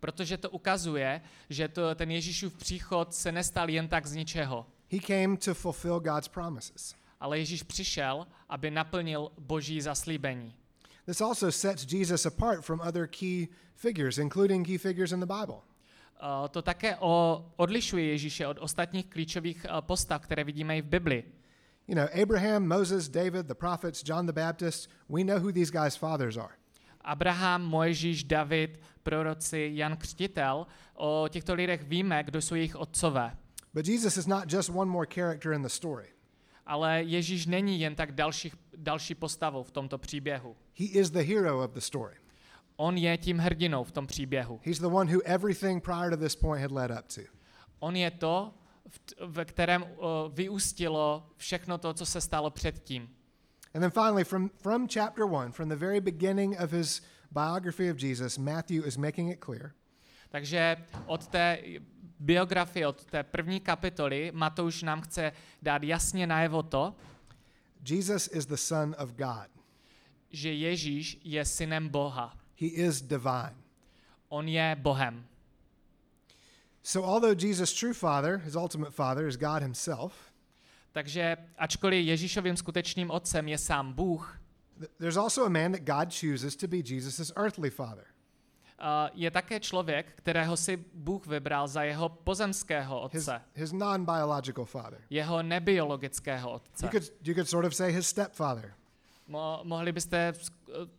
Protože 0.00 0.36
to 0.36 0.50
ukazuje, 0.50 1.20
že 1.50 1.68
to, 1.68 1.94
ten 1.94 2.10
Ježíšův 2.10 2.54
příchod 2.56 3.14
se 3.14 3.32
nestal 3.32 3.70
jen 3.70 3.88
tak 3.88 4.06
z 4.06 4.14
ničeho, 4.14 4.66
He 4.92 5.00
came 5.00 5.36
to 5.36 5.54
fulfill 5.54 6.00
God's 6.00 6.28
promises. 6.28 6.94
ale 7.20 7.38
Ježíš 7.38 7.62
přišel, 7.62 8.26
aby 8.48 8.70
naplnil 8.70 9.30
boží 9.38 9.80
zaslíbení. 9.80 10.54
This 11.06 11.20
also 11.20 11.52
sets 11.52 11.92
Jesus 11.92 12.26
apart 12.26 12.64
from 12.64 12.80
other 12.80 13.06
key 13.06 13.48
figures, 13.76 14.18
including 14.18 14.66
key 14.66 14.78
figures 14.78 15.12
in 15.12 15.20
the 15.20 15.26
Bible. 15.26 15.54
Uh, 15.54 16.48
To 16.48 16.62
také 16.62 16.96
o, 16.96 17.44
odlišuje 17.56 18.04
Ježíše 18.06 18.46
od 18.46 18.56
ostatních 18.60 19.06
klíčových 19.06 19.66
uh, 19.70 19.80
postav, 19.80 20.22
které 20.22 20.44
vidíme 20.44 20.78
i 20.78 20.82
v 20.82 20.86
Bibli. 20.86 21.24
You 21.88 21.94
know, 21.94 22.06
Abraham, 22.22 22.68
Moses, 22.68 23.08
David, 23.08 23.46
the 23.46 23.54
prophets, 23.54 24.02
John 24.06 24.26
the 24.26 24.32
Baptist, 24.32 24.90
we 25.08 25.24
know 25.24 25.38
who 25.38 25.52
these 25.52 25.72
guys' 25.72 25.96
fathers 25.96 26.36
are. 26.36 26.52
Abraham, 27.00 27.62
Mojžíš, 27.62 28.24
David, 28.24 28.80
proroci, 29.02 29.70
Jan 29.74 29.96
Křtitel, 29.96 30.66
o 30.94 31.26
těchto 31.30 31.54
lidech 31.54 31.82
víme, 31.82 32.24
kdo 32.24 32.42
jsou 32.42 32.54
jejich 32.54 32.76
otcové. 32.76 33.36
But 33.74 33.88
Jesus 33.88 34.16
is 34.16 34.26
not 34.26 34.52
just 34.52 34.68
one 34.68 34.90
more 34.90 35.08
character 35.14 35.52
in 35.52 35.62
the 35.62 35.68
story. 35.68 36.06
Ale 36.66 37.02
Ježíš 37.02 37.46
není 37.46 37.80
jen 37.80 37.94
tak 37.94 38.12
další, 38.12 38.52
další 38.76 39.14
postavou 39.14 39.62
v 39.62 39.70
tomto 39.70 39.98
příběhu. 39.98 40.56
He 40.78 40.84
is 40.86 41.10
the 41.10 41.22
hero 41.22 41.64
of 41.64 41.70
the 41.70 41.80
story. 41.80 42.14
On 42.76 42.98
je 42.98 43.18
tím 43.18 43.38
hrdinou 43.38 43.84
v 43.84 43.92
tom 43.92 44.06
příběhu. 44.06 44.60
He's 44.64 44.78
the 44.78 44.86
one 44.86 45.12
who 45.12 45.20
everything 45.24 45.84
prior 45.84 46.10
to 46.10 46.16
this 46.16 46.36
point 46.36 46.62
had 46.62 46.72
led 46.72 46.90
up 46.90 47.06
to. 47.14 47.20
On 47.78 47.96
je 47.96 48.10
to, 48.10 48.54
v- 48.88 49.26
ve 49.26 49.44
kterém 49.44 49.82
uh, 49.82 49.88
vyústilo 50.32 51.26
všechno 51.36 51.78
to, 51.78 51.94
co 51.94 52.06
se 52.06 52.20
stalo 52.20 52.50
předtím. 52.50 53.08
And 53.74 53.82
then 53.82 53.90
finally, 53.90 54.24
from, 54.24 54.50
from 54.62 54.88
chapter 54.88 55.24
one, 55.26 55.52
from 55.52 55.68
the 55.68 55.76
very 55.76 56.00
beginning 56.00 56.56
of 56.58 56.72
his 56.72 57.02
biography 57.30 57.88
of 57.88 57.96
Jesus, 57.96 58.38
Matthew 58.38 58.82
is 58.86 58.96
making 58.96 59.28
it 59.30 59.40
clear 59.40 59.74
Takže 60.30 60.76
od 61.06 61.26
té 61.26 61.58
biografie, 62.20 62.86
od 62.86 63.04
té 63.04 63.22
první 63.22 63.60
kapitoly 63.60 64.30
Matouš 64.34 64.82
nám 64.82 65.00
chce 65.00 65.32
dát 65.62 65.82
jasně 65.82 66.26
najevo 66.26 66.62
to, 66.62 66.94
Jesus 67.90 68.28
is 68.32 68.46
the 68.46 68.56
Son 68.56 68.94
of 68.98 69.10
God. 69.10 69.48
že 70.30 70.52
Ježíš 70.52 71.18
je 71.24 71.44
synem 71.44 71.88
Boha. 71.88 72.36
He 72.60 72.66
is 72.66 73.02
divine. 73.02 73.54
On 74.28 74.48
je 74.48 74.76
Bohem. 74.78 75.26
So, 76.82 77.08
although 77.12 77.34
Jesus' 77.34 77.72
true 77.72 77.94
Father, 77.94 78.38
his 78.38 78.56
ultimate 78.56 78.92
Father, 78.92 79.26
is 79.26 79.36
God 79.36 79.62
Himself, 79.62 80.29
Takže 80.92 81.36
ačkoliv 81.58 82.06
Ježíšovým 82.06 82.56
skutečným 82.56 83.10
otcem 83.10 83.48
je 83.48 83.58
sám 83.58 83.92
Bůh, 83.92 84.38
th- 84.80 84.88
there's 84.98 85.16
also 85.16 85.44
a 85.44 85.48
man 85.48 85.72
that 85.72 85.80
God 85.82 86.08
chooses 86.14 86.56
to 86.56 86.68
be 86.68 86.76
Jesus' 86.76 87.32
earthly 87.36 87.70
Father. 87.70 88.04
uh, 88.80 88.86
je 89.14 89.30
také 89.30 89.60
člověk, 89.60 90.06
kterého 90.16 90.56
si 90.56 90.84
Bůh 90.94 91.26
vybral 91.26 91.68
za 91.68 91.82
jeho 91.82 92.08
pozemského 92.08 93.08
His, 93.12 93.28
otce, 93.28 93.40
his 93.54 93.72
non 93.72 94.04
biological 94.04 94.64
father. 94.64 94.98
jeho 95.10 95.42
nebiologického 95.42 96.50
otce. 96.52 96.86
You 96.86 96.90
could, 96.90 97.12
you 97.24 97.34
could 97.34 97.48
sort 97.48 97.64
of 97.66 97.74
say 97.74 97.92
his 97.92 98.08
stepfather. 98.08 98.74
Mo- 99.28 99.60
mohli 99.64 99.92
byste 99.92 100.32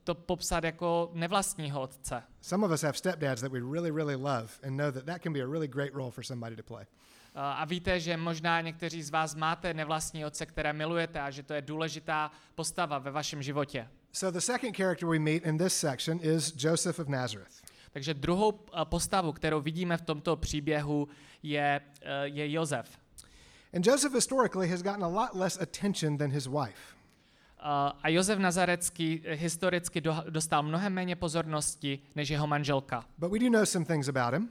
to 0.04 0.16
popsat 0.16 0.64
jako 0.64 1.12
nevlastního 1.14 1.82
otce. 1.82 2.24
Some 2.42 2.66
of 2.66 2.72
us 2.72 2.82
have 2.82 2.98
stepdads 2.98 3.42
that 3.42 3.52
we 3.52 3.60
really, 3.60 3.92
really 3.92 4.16
love 4.16 4.48
and 4.64 4.78
know 4.78 4.92
that 4.92 5.04
that 5.06 5.22
can 5.22 5.34
be 5.34 5.42
a 5.42 5.48
really 5.48 5.68
great 5.68 5.94
role 5.94 6.12
for 6.12 6.24
somebody 6.24 6.56
to 6.56 6.64
play. 6.64 6.86
Uh, 7.36 7.42
A 7.42 7.66
víte, 7.66 8.00
že 8.00 8.18
možná 8.18 8.62
někteří 8.62 9.04
z 9.04 9.10
vás 9.10 9.36
máte 9.36 9.74
nevlastní 9.74 10.26
otce, 10.26 10.46
které 10.46 10.74
milujete 10.74 11.20
a 11.22 11.30
že 11.32 11.44
to 11.44 11.54
je 11.54 11.62
důležitá 11.62 12.32
postava 12.56 12.98
ve 12.98 13.12
vašem 13.12 13.44
životě. 13.44 13.88
So, 14.12 14.32
the 14.34 14.40
second 14.42 14.78
character 14.78 15.08
we 15.10 15.20
meet 15.20 15.46
in 15.46 15.58
this 15.58 15.76
section 15.80 16.20
is 16.22 16.54
Joseph 16.58 17.00
of 17.00 17.08
Nazareth. 17.08 17.62
Takže 17.92 18.14
druhou 18.14 18.50
uh, 18.50 18.84
postavu, 18.84 19.32
kterou 19.32 19.62
vidíme 19.62 19.98
v 19.98 20.02
tomto 20.02 20.36
příběhu, 20.36 21.08
je, 21.44 21.82
uh, 22.02 22.08
je 22.24 22.52
Jozef. 22.52 22.98
And 23.76 23.86
Joseph 23.88 24.14
historically 24.14 24.70
has 24.70 24.82
gotten 24.82 25.04
a 25.04 25.08
lot 25.08 25.30
less 25.34 25.62
attention 25.62 26.18
than 26.18 26.32
his 26.32 26.48
wife. 26.48 26.96
Uh, 27.64 27.68
A 28.04 28.10
Josef 28.10 28.40
Nazarecký 28.40 29.22
eh, 29.26 29.34
historicky 29.34 30.02
do- 30.02 30.24
dostal 30.30 30.64
mnohem 30.64 30.94
méně 30.94 31.16
pozornosti 31.16 32.00
než 32.16 32.30
jeho 32.30 32.48
manželka. 32.48 33.06
But 33.18 33.32
we 33.32 33.40
do 33.40 33.50
know 33.50 33.66
some 33.66 33.86
things 33.86 34.08
about 34.10 34.34
him. 34.34 34.50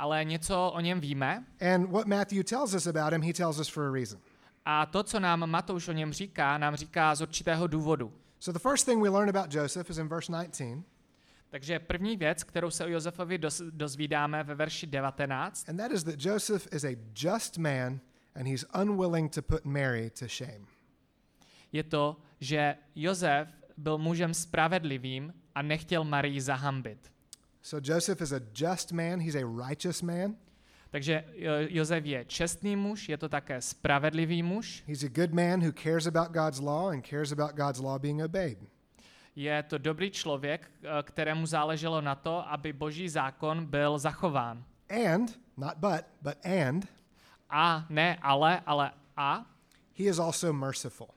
Ale 0.00 0.24
něco 0.24 0.70
o 0.74 0.80
něm 0.80 1.00
víme 1.00 1.44
And 1.74 1.90
what 1.90 2.06
Matthew 2.06 2.42
tells 2.44 2.74
us 2.74 2.86
about 2.86 3.12
him, 3.12 3.22
he 3.22 3.32
tells 3.32 3.58
us 3.58 3.68
for 3.68 3.84
a 3.88 3.92
reason. 3.92 4.20
a 4.64 4.86
to, 4.86 5.02
co 5.02 5.20
nám 5.20 5.50
Matouš 5.50 5.88
o 5.88 5.92
něm 5.92 6.12
říká, 6.12 6.58
nám 6.58 6.76
říká 6.76 7.14
z 7.14 7.20
určitého 7.20 7.66
důvodu. 7.66 8.12
So, 8.40 8.58
the 8.58 8.68
first 8.68 8.86
thing 8.86 9.02
we 9.02 9.08
learn 9.08 9.28
about 9.36 9.54
Joseph 9.54 9.90
is 9.90 9.98
in 9.98 10.08
verse 10.08 10.32
19, 10.32 10.62
Takže 11.50 11.78
první 11.78 12.16
věc, 12.16 12.42
kterou 12.44 12.70
se 12.70 12.84
o 12.84 12.88
Josefovi 12.88 13.38
doz, 13.38 13.62
dozvídáme 13.70 14.42
ve 14.44 14.54
verši 14.54 14.86
19, 14.86 15.68
and 15.68 15.76
that 15.76 15.92
is 15.92 16.04
that 16.04 16.24
Joseph 16.24 16.68
is 16.72 16.84
a 16.84 16.96
just 17.22 17.58
man 17.58 18.00
and 18.34 18.46
he's 18.46 18.64
unwilling 18.82 19.32
to 19.34 19.42
put 19.42 19.64
Mary 19.64 20.10
to 20.18 20.26
shame. 20.28 20.66
je 21.72 21.82
to, 21.82 22.16
že 22.40 22.76
Josef 22.94 23.48
byl 23.76 23.98
mužem 23.98 24.34
spravedlivým 24.34 25.34
a 25.54 25.62
nechtěl 25.62 26.04
Marii 26.04 26.40
zahambit. 26.40 27.12
So, 27.62 27.80
Joseph 27.80 28.20
is 28.20 28.32
a 28.32 28.40
just 28.54 28.92
man, 28.92 29.20
he's 29.20 29.34
a 29.34 29.44
righteous 29.46 30.02
man, 30.02 30.36
Takže 30.90 31.24
Jo- 31.34 31.52
Josef 31.68 32.04
je 32.04 32.24
čestný 32.24 32.76
muž, 32.76 33.08
je 33.08 33.16
to 33.16 33.28
také 33.28 33.60
spravedlivý 33.60 34.42
muž, 34.42 34.82
he's 34.86 35.02
a 35.04 35.08
good 35.08 35.34
man 35.34 35.60
who 35.60 35.72
cares 35.72 36.06
about 36.06 36.28
God's 36.32 36.60
law 36.60 36.88
and 36.88 37.06
cares 37.06 37.32
about 37.32 37.54
God's 37.56 37.80
law 37.80 37.98
being 37.98 38.22
obeyed. 38.22 38.58
je 39.36 39.62
to 39.62 39.78
dobrý 39.78 40.10
člověk, 40.10 40.70
eh, 40.82 41.02
kterému 41.02 41.46
záleželo 41.46 42.00
na 42.00 42.14
to, 42.14 42.50
aby 42.50 42.72
boží 42.72 43.08
zákon 43.08 43.66
byl 43.66 43.98
zachován. 43.98 44.64
And, 45.14 45.38
not 45.56 45.74
but, 45.76 46.04
but 46.22 46.34
and, 46.46 46.88
A 47.50 47.86
ne 47.90 48.18
ale, 48.22 48.60
ale 48.66 48.90
a, 49.16 49.46
he 49.98 50.04
is 50.04 50.18
also 50.18 50.52
merciful. 50.52 51.08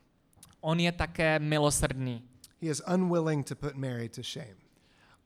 on 0.62 0.80
je 0.80 0.92
také 0.92 1.40
milosrdný. 1.40 2.24
He 2.62 2.68
is 2.70 2.82
unwilling 2.94 3.46
to 3.48 3.56
put 3.56 3.76
Mary 3.76 4.10
to 4.10 4.22
shame. 4.24 4.56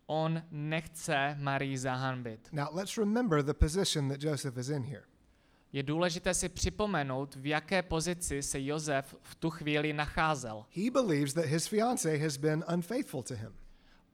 On 0.07 0.41
nechce 0.51 1.37
Marii 1.39 1.77
zahanbit. 1.77 2.49
Now, 2.51 2.67
let's 2.71 2.97
remember 2.97 3.43
the 3.43 3.53
position 3.53 4.09
that 4.09 4.23
Joseph 4.23 4.57
is 4.57 4.69
in 4.69 4.83
here. 4.83 5.03
Je 5.73 5.83
důležité 5.83 6.33
si 6.33 6.49
připomenout, 6.49 7.35
v 7.35 7.45
jaké 7.45 7.81
pozici 7.81 8.41
se 8.41 8.63
Josef 8.63 9.15
v 9.21 9.35
tu 9.35 9.49
chvíli 9.49 9.93
nacházel. 9.93 10.65
He 10.75 10.91
believes 10.91 11.33
that 11.33 11.45
his 11.45 11.67
fiancee 11.67 12.17
has 12.17 12.37
been 12.37 12.63
unfaithful 12.73 13.23
to 13.23 13.35
him. 13.35 13.53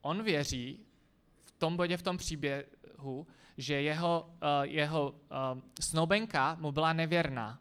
On 0.02 0.24
věří 0.24 0.86
v 1.42 1.52
tom 1.52 1.78
bodě, 1.78 1.98
v 1.98 2.02
tom 2.02 2.18
příběhu, 2.18 3.28
že 3.58 3.82
jeho, 3.82 4.30
uh, 4.30 4.64
jeho 4.64 5.10
uh, 5.10 5.62
snoubenka 5.80 6.58
mu 6.60 6.72
byla 6.72 6.94
nevěrná. 6.94 7.60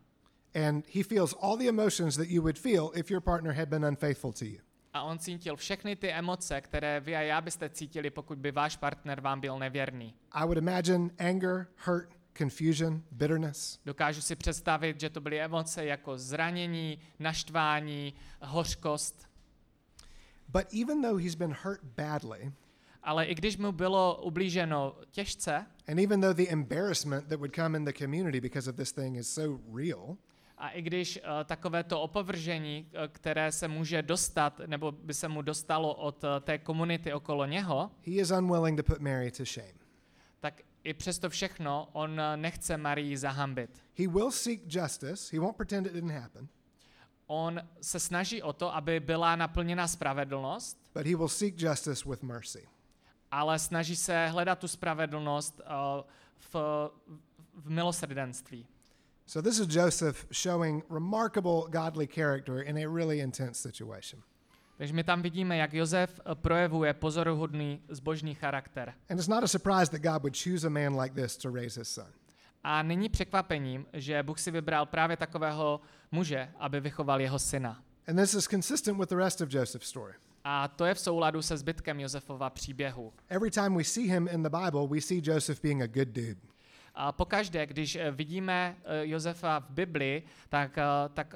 And 0.55 0.87
he 0.95 1.03
feels 1.03 1.35
all 1.41 1.57
the 1.57 1.69
emotions 1.69 2.17
that 2.17 2.29
you 2.29 2.43
would 2.43 2.59
feel 2.59 2.91
if 2.95 3.11
your 3.11 3.21
partner 3.21 3.53
had 3.53 3.69
been 3.69 3.85
unfaithful 3.85 4.33
to 4.33 4.45
you. 4.45 4.59
A 4.93 5.03
on 5.03 5.19
cítil 5.19 5.57
všechny 5.57 5.97
ty 5.97 6.13
emoce, 6.13 6.61
které 6.61 7.01
vy 7.01 7.17
a 7.17 7.21
já 7.21 7.41
byste 7.41 7.69
cítili, 7.69 8.11
pokud 8.11 8.39
by 8.39 8.53
váš 8.53 8.77
partner 8.77 9.21
vám 9.21 9.41
byl 9.41 9.59
nevěrný. 9.59 10.15
I 10.33 10.45
would 10.45 10.59
imagine 10.59 11.11
anger, 11.19 11.67
hurt, 11.87 12.09
confusion, 12.39 13.03
bitterness. 13.11 13.79
Dokážu 13.85 14.21
si 14.21 14.37
představit, 14.37 15.01
že 15.01 15.11
to 15.11 15.21
byly 15.21 15.41
emoce 15.41 15.85
jako 15.85 16.19
zranění, 16.19 16.99
naštvání, 17.19 18.15
hořkost. 18.43 19.31
But 20.49 20.75
even 20.83 21.03
though 21.03 21.23
he's 21.23 21.35
been 21.35 21.57
hurt 21.65 21.85
badly, 21.85 22.53
Ale 23.03 23.25
i 23.25 23.35
když 23.35 23.57
mu 23.57 23.73
bylo 23.73 24.23
ublíženo 24.23 24.97
těžce, 25.11 25.67
and 25.89 25.99
even 25.99 26.21
though 26.21 26.37
the 26.37 26.53
embarrassment 26.53 27.29
that 27.29 27.39
would 27.39 27.55
come 27.55 27.79
in 27.79 27.85
the 27.85 27.93
community 27.93 28.41
because 28.41 28.71
of 28.71 28.77
this 28.77 28.93
thing 28.93 29.17
is 29.17 29.35
so 29.35 29.59
real, 29.77 30.17
a 30.61 30.69
i 30.69 30.83
když 30.83 31.17
uh, 31.17 31.45
takovéto 31.45 32.01
opovržení, 32.01 32.87
uh, 32.93 33.01
které 33.09 33.53
se 33.53 33.69
může 33.69 34.03
dostat, 34.03 34.61
nebo 34.67 34.93
by 34.93 35.15
se 35.15 35.29
mu 35.29 35.43
dostalo 35.43 35.95
od 35.95 36.25
uh, 36.25 36.31
té 36.41 36.59
komunity 36.59 37.13
okolo 37.13 37.47
něho, 37.47 37.91
he 38.07 38.13
is 38.13 38.31
unwilling 38.31 38.77
to 38.77 38.83
put 38.93 39.01
Mary 39.01 39.31
to 39.31 39.45
shame. 39.45 39.73
tak 40.41 40.61
i 40.85 40.95
přesto 40.95 41.31
všechno 41.31 41.89
on 41.93 42.21
nechce 42.37 42.77
Marii 42.77 43.17
zahambit. 43.17 43.71
He 43.99 44.09
will 44.09 44.31
seek 44.31 44.61
justice. 44.75 45.37
He 45.37 45.41
won't 45.41 45.57
pretend 45.57 45.87
it 45.87 45.93
didn't 45.93 46.11
happen, 46.23 46.49
On 47.27 47.61
se 47.81 48.01
snaží 48.01 48.43
o 48.43 48.53
to, 48.53 48.75
aby 48.75 49.01
byla 49.01 49.37
naplněna 49.37 49.89
spravedlnost, 49.89 50.79
but 50.95 51.07
he 51.07 51.17
will 51.17 51.29
seek 51.29 51.61
justice 51.63 52.09
with 52.09 52.23
mercy. 52.23 52.69
ale 53.31 53.59
snaží 53.59 53.97
se 53.97 54.27
hledat 54.27 54.59
tu 54.59 54.69
spravedlnost 54.69 55.61
uh, 55.61 56.05
v, 56.37 56.55
v 57.55 57.71
milosrdenství. 57.71 58.67
So 59.31 59.41
this 59.41 59.61
is 59.61 59.69
Joseph 59.69 60.27
showing 60.33 60.83
remarkable 60.89 61.69
godly 61.71 62.07
character 62.07 62.63
in 62.63 62.77
a 62.77 62.89
really 62.89 63.21
intense 63.21 63.61
situation. 63.61 64.23
Takže 64.77 64.95
my 64.95 65.05
tam 65.05 65.23
vidíme, 65.23 65.57
jak 65.57 65.75
Josef 65.75 66.21
uh, 66.21 66.35
projevuje 66.35 66.95
pozoruhodný 66.95 67.81
zbožný 67.89 68.35
charakter. 68.35 68.95
And 69.11 69.19
it's 69.19 69.29
not 69.29 69.45
a 69.45 69.49
surprise 69.49 69.91
that 69.91 70.03
God 70.03 70.23
would 70.23 70.37
choose 70.45 70.67
a 70.67 70.71
man 70.71 71.01
like 71.01 71.15
this 71.15 71.37
to 71.37 71.51
raise 71.51 71.81
his 71.81 71.89
son. 71.89 72.07
A 72.65 72.83
není 72.83 73.09
překvapením, 73.09 73.87
že 73.93 74.23
Bůh 74.23 74.39
si 74.39 74.51
vybral 74.51 74.87
právě 74.87 75.17
takového 75.17 75.81
muže, 76.13 76.49
aby 76.59 76.81
vychoval 76.81 77.21
jeho 77.21 77.39
syna. 77.39 77.83
And 78.09 78.17
this 78.17 78.35
is 78.35 78.49
consistent 78.49 78.99
with 78.99 79.09
the 79.09 79.17
rest 79.17 79.41
of 79.41 79.55
Joseph's 79.55 79.89
story. 79.89 80.15
A 80.45 80.69
to 80.69 80.85
je 80.85 80.95
v 80.95 81.01
souladu 81.01 81.43
se 81.43 81.57
zbytkem 81.57 82.01
Josefova 82.01 82.51
příběhu. 82.51 83.13
Every 83.29 83.51
time 83.51 83.77
we 83.77 83.85
see 83.85 84.07
him 84.07 84.29
in 84.33 84.43
the 84.43 84.51
Bible, 84.65 84.89
we 84.89 85.01
see 85.01 85.23
Joseph 85.25 85.63
being 85.63 85.83
a 85.83 85.87
good 85.87 86.09
dude. 86.09 86.51
A 86.95 87.13
pokaždé, 87.13 87.67
když 87.67 87.97
eh, 87.97 88.11
vidíme 88.11 88.77
eh, 88.85 89.07
Josefa 89.07 89.59
v 89.59 89.71
Bibli, 89.71 90.23
tak, 90.49 90.79
eh, 90.79 90.83
tak 91.15 91.35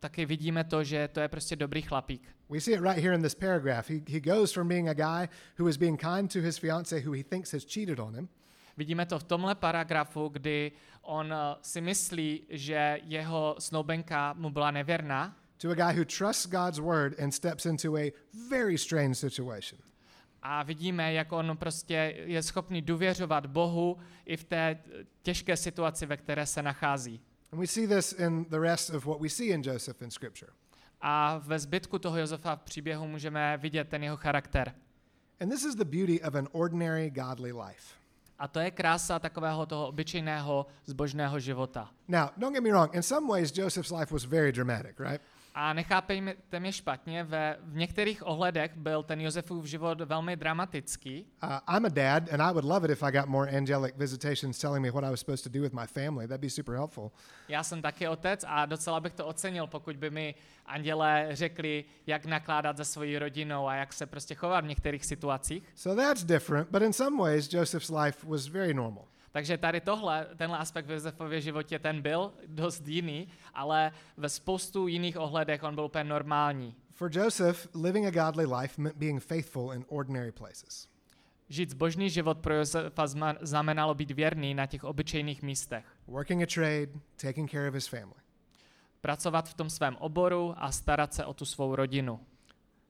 taky 0.00 0.26
vidíme 0.26 0.64
to, 0.64 0.84
že 0.84 1.08
to 1.08 1.20
je 1.20 1.28
prostě 1.28 1.56
dobrý 1.56 1.82
chlapík. 1.82 2.28
We 2.48 2.60
see 2.60 2.74
it 2.74 2.80
right 2.80 3.02
here 3.02 3.14
in 3.14 3.22
this 3.22 3.34
paragraph. 3.34 3.90
He, 3.90 4.00
he 4.08 4.20
goes 4.20 4.52
from 4.52 4.68
being 4.68 4.88
a 4.88 4.94
guy 4.94 5.28
who 5.58 5.68
is 5.68 5.76
being 5.76 6.00
kind 6.00 6.32
to 6.32 6.40
his 6.40 6.58
fiancee 6.58 7.00
who 7.06 7.12
he 7.12 7.22
thinks 7.22 7.52
has 7.52 7.64
cheated 7.64 8.00
on 8.00 8.14
him 8.14 8.28
Vidíme 8.76 9.06
to 9.06 9.18
v 9.18 9.24
tomhle 9.24 9.54
paragrafu, 9.54 10.28
kdy 10.28 10.72
on 11.02 11.34
si 11.62 11.80
myslí, 11.80 12.42
že 12.50 12.98
jeho 13.04 13.56
snoubenka 13.58 14.32
mu 14.32 14.50
byla 14.50 14.70
nevěrná, 14.70 15.36
to 15.60 15.70
a 15.70 15.74
guy 15.74 15.92
who 15.92 16.04
trusts 16.04 16.46
God's 16.46 16.78
word 16.78 17.20
and 17.20 17.34
steps 17.34 17.66
into 17.66 17.96
a 17.96 18.12
very 18.48 18.78
strange 18.78 19.16
situation. 19.16 19.78
A 20.42 20.62
vidíme, 20.62 21.12
jak 21.12 21.32
on 21.32 21.56
prostě 21.56 22.14
je 22.26 22.42
schopný 22.42 22.82
důvěřovat 22.82 23.46
Bohu 23.46 23.98
i 24.26 24.36
v 24.36 24.44
té 24.44 24.78
těžké 25.22 25.56
situaci, 25.56 26.06
ve 26.06 26.16
které 26.16 26.46
se 26.46 26.62
nachází. 26.62 27.20
And 27.52 27.60
we 27.60 27.66
see 27.66 27.86
this 27.86 28.12
in 28.12 28.44
the 28.44 28.58
rest 28.58 28.90
of 28.90 29.06
what 29.06 29.20
we 29.20 29.28
see 29.28 29.46
in 29.46 29.62
Joseph 29.64 30.02
in 30.02 30.10
Scripture. 30.10 30.52
A 31.00 31.38
ve 31.38 31.58
zbytku 31.58 31.98
toho 31.98 32.18
Josefa 32.18 32.56
v 32.56 32.62
příběhu 32.62 33.06
můžeme 33.06 33.56
vidět 33.56 33.88
ten 33.88 34.04
jeho 34.04 34.16
charakter. 34.16 34.74
And 35.40 35.48
this 35.48 35.64
is 35.64 35.74
the 35.74 35.84
beauty 35.84 36.22
of 36.22 36.34
an 36.34 36.48
ordinary 36.52 37.10
godly 37.10 37.52
life. 37.52 37.94
A 38.38 38.48
to 38.48 38.60
je 38.60 38.70
krása 38.70 39.18
takového 39.18 39.66
toho 39.66 39.88
obyčejného 39.88 40.66
zbožného 40.84 41.40
života. 41.40 41.90
Now, 42.08 42.28
don't 42.36 42.54
get 42.54 42.62
me 42.62 42.70
wrong, 42.70 42.94
in 42.94 43.02
some 43.02 43.28
ways, 43.28 43.58
Joseph's 43.58 43.90
life 43.90 44.14
was 44.14 44.24
very 44.24 44.52
dramatic, 44.52 45.00
right? 45.00 45.20
A 45.54 45.72
nechápejte 45.72 46.60
mě 46.60 46.72
špatně, 46.72 47.24
ve, 47.24 47.56
v 47.62 47.76
některých 47.76 48.26
ohledech 48.26 48.76
byl 48.76 49.02
ten 49.02 49.20
Josefův 49.20 49.64
život 49.64 50.00
velmi 50.00 50.36
dramatický. 50.36 51.26
Uh, 51.42 51.76
I'm 51.76 51.84
a 51.84 51.88
dad, 51.88 52.32
and 52.32 52.42
I 52.42 52.52
would 52.52 52.64
love 52.64 52.84
it 52.84 52.90
if 52.90 53.02
I 53.02 53.12
got 53.12 53.26
more 53.26 53.56
angelic 53.56 53.94
visitations 53.96 54.58
telling 54.58 54.82
me 54.82 54.90
what 54.90 55.04
I 55.04 55.10
was 55.10 55.20
supposed 55.20 55.52
to 55.52 55.58
do 55.58 55.62
with 55.62 55.72
my 55.72 55.86
family. 55.86 56.28
That'd 56.28 56.40
be 56.40 56.50
super 56.50 56.74
helpful. 56.74 57.12
Já 57.48 57.62
jsem 57.62 57.82
taky 57.82 58.08
otec 58.08 58.44
a 58.48 58.66
docela 58.66 59.00
bych 59.00 59.12
to 59.14 59.26
ocenil, 59.26 59.66
pokud 59.66 59.96
by 59.96 60.10
mi 60.10 60.34
andělé 60.66 61.28
řekli, 61.30 61.84
jak 62.06 62.26
nakládat 62.26 62.76
se 62.76 62.84
svojí 62.84 63.18
rodinou 63.18 63.68
a 63.68 63.74
jak 63.74 63.92
se 63.92 64.06
prostě 64.06 64.34
chovat 64.34 64.64
v 64.64 64.68
některých 64.68 65.04
situacích. 65.04 65.62
So 65.74 66.02
that's 66.02 66.24
different, 66.24 66.70
but 66.70 66.82
in 66.82 66.92
some 66.92 67.22
ways, 67.22 67.52
Joseph's 67.52 67.90
life 67.90 68.26
was 68.26 68.46
very 68.46 68.74
normal. 68.74 69.04
Takže 69.32 69.58
tady 69.58 69.80
tohle, 69.80 70.26
tenhle 70.36 70.58
aspekt 70.58 70.86
v 70.86 70.90
Josefově 70.90 71.40
životě, 71.40 71.78
ten 71.78 72.02
byl 72.02 72.32
dost 72.46 72.88
jiný, 72.88 73.28
ale 73.54 73.92
ve 74.16 74.28
spoustu 74.28 74.88
jiných 74.88 75.18
ohledech 75.18 75.62
on 75.62 75.74
byl 75.74 75.84
úplně 75.84 76.04
normální. 76.04 76.74
For 76.94 77.10
Joseph, 77.12 77.68
living 77.74 78.06
a 78.06 78.10
godly 78.10 78.46
life 78.46 78.82
meant 78.82 78.96
being 78.96 79.22
faithful 79.22 79.72
in 79.72 79.84
ordinary 79.88 80.32
places. 80.32 80.88
Žít 81.48 81.70
zbožný 81.70 82.10
život 82.10 82.38
pro 82.38 82.54
Josefa 82.54 83.06
znamenalo 83.40 83.94
být 83.94 84.10
věrný 84.10 84.54
na 84.54 84.66
těch 84.66 84.84
obyčejných 84.84 85.42
místech. 85.42 85.84
Working 86.06 86.42
a 86.42 86.46
trade, 86.54 86.88
taking 87.16 87.50
care 87.50 87.68
of 87.68 87.74
his 87.74 87.86
family. 87.86 88.20
Pracovat 89.00 89.48
v 89.48 89.54
tom 89.54 89.70
svém 89.70 89.96
oboru 89.96 90.54
a 90.56 90.72
starat 90.72 91.14
se 91.14 91.24
o 91.24 91.34
tu 91.34 91.44
svou 91.44 91.74
rodinu. 91.74 92.20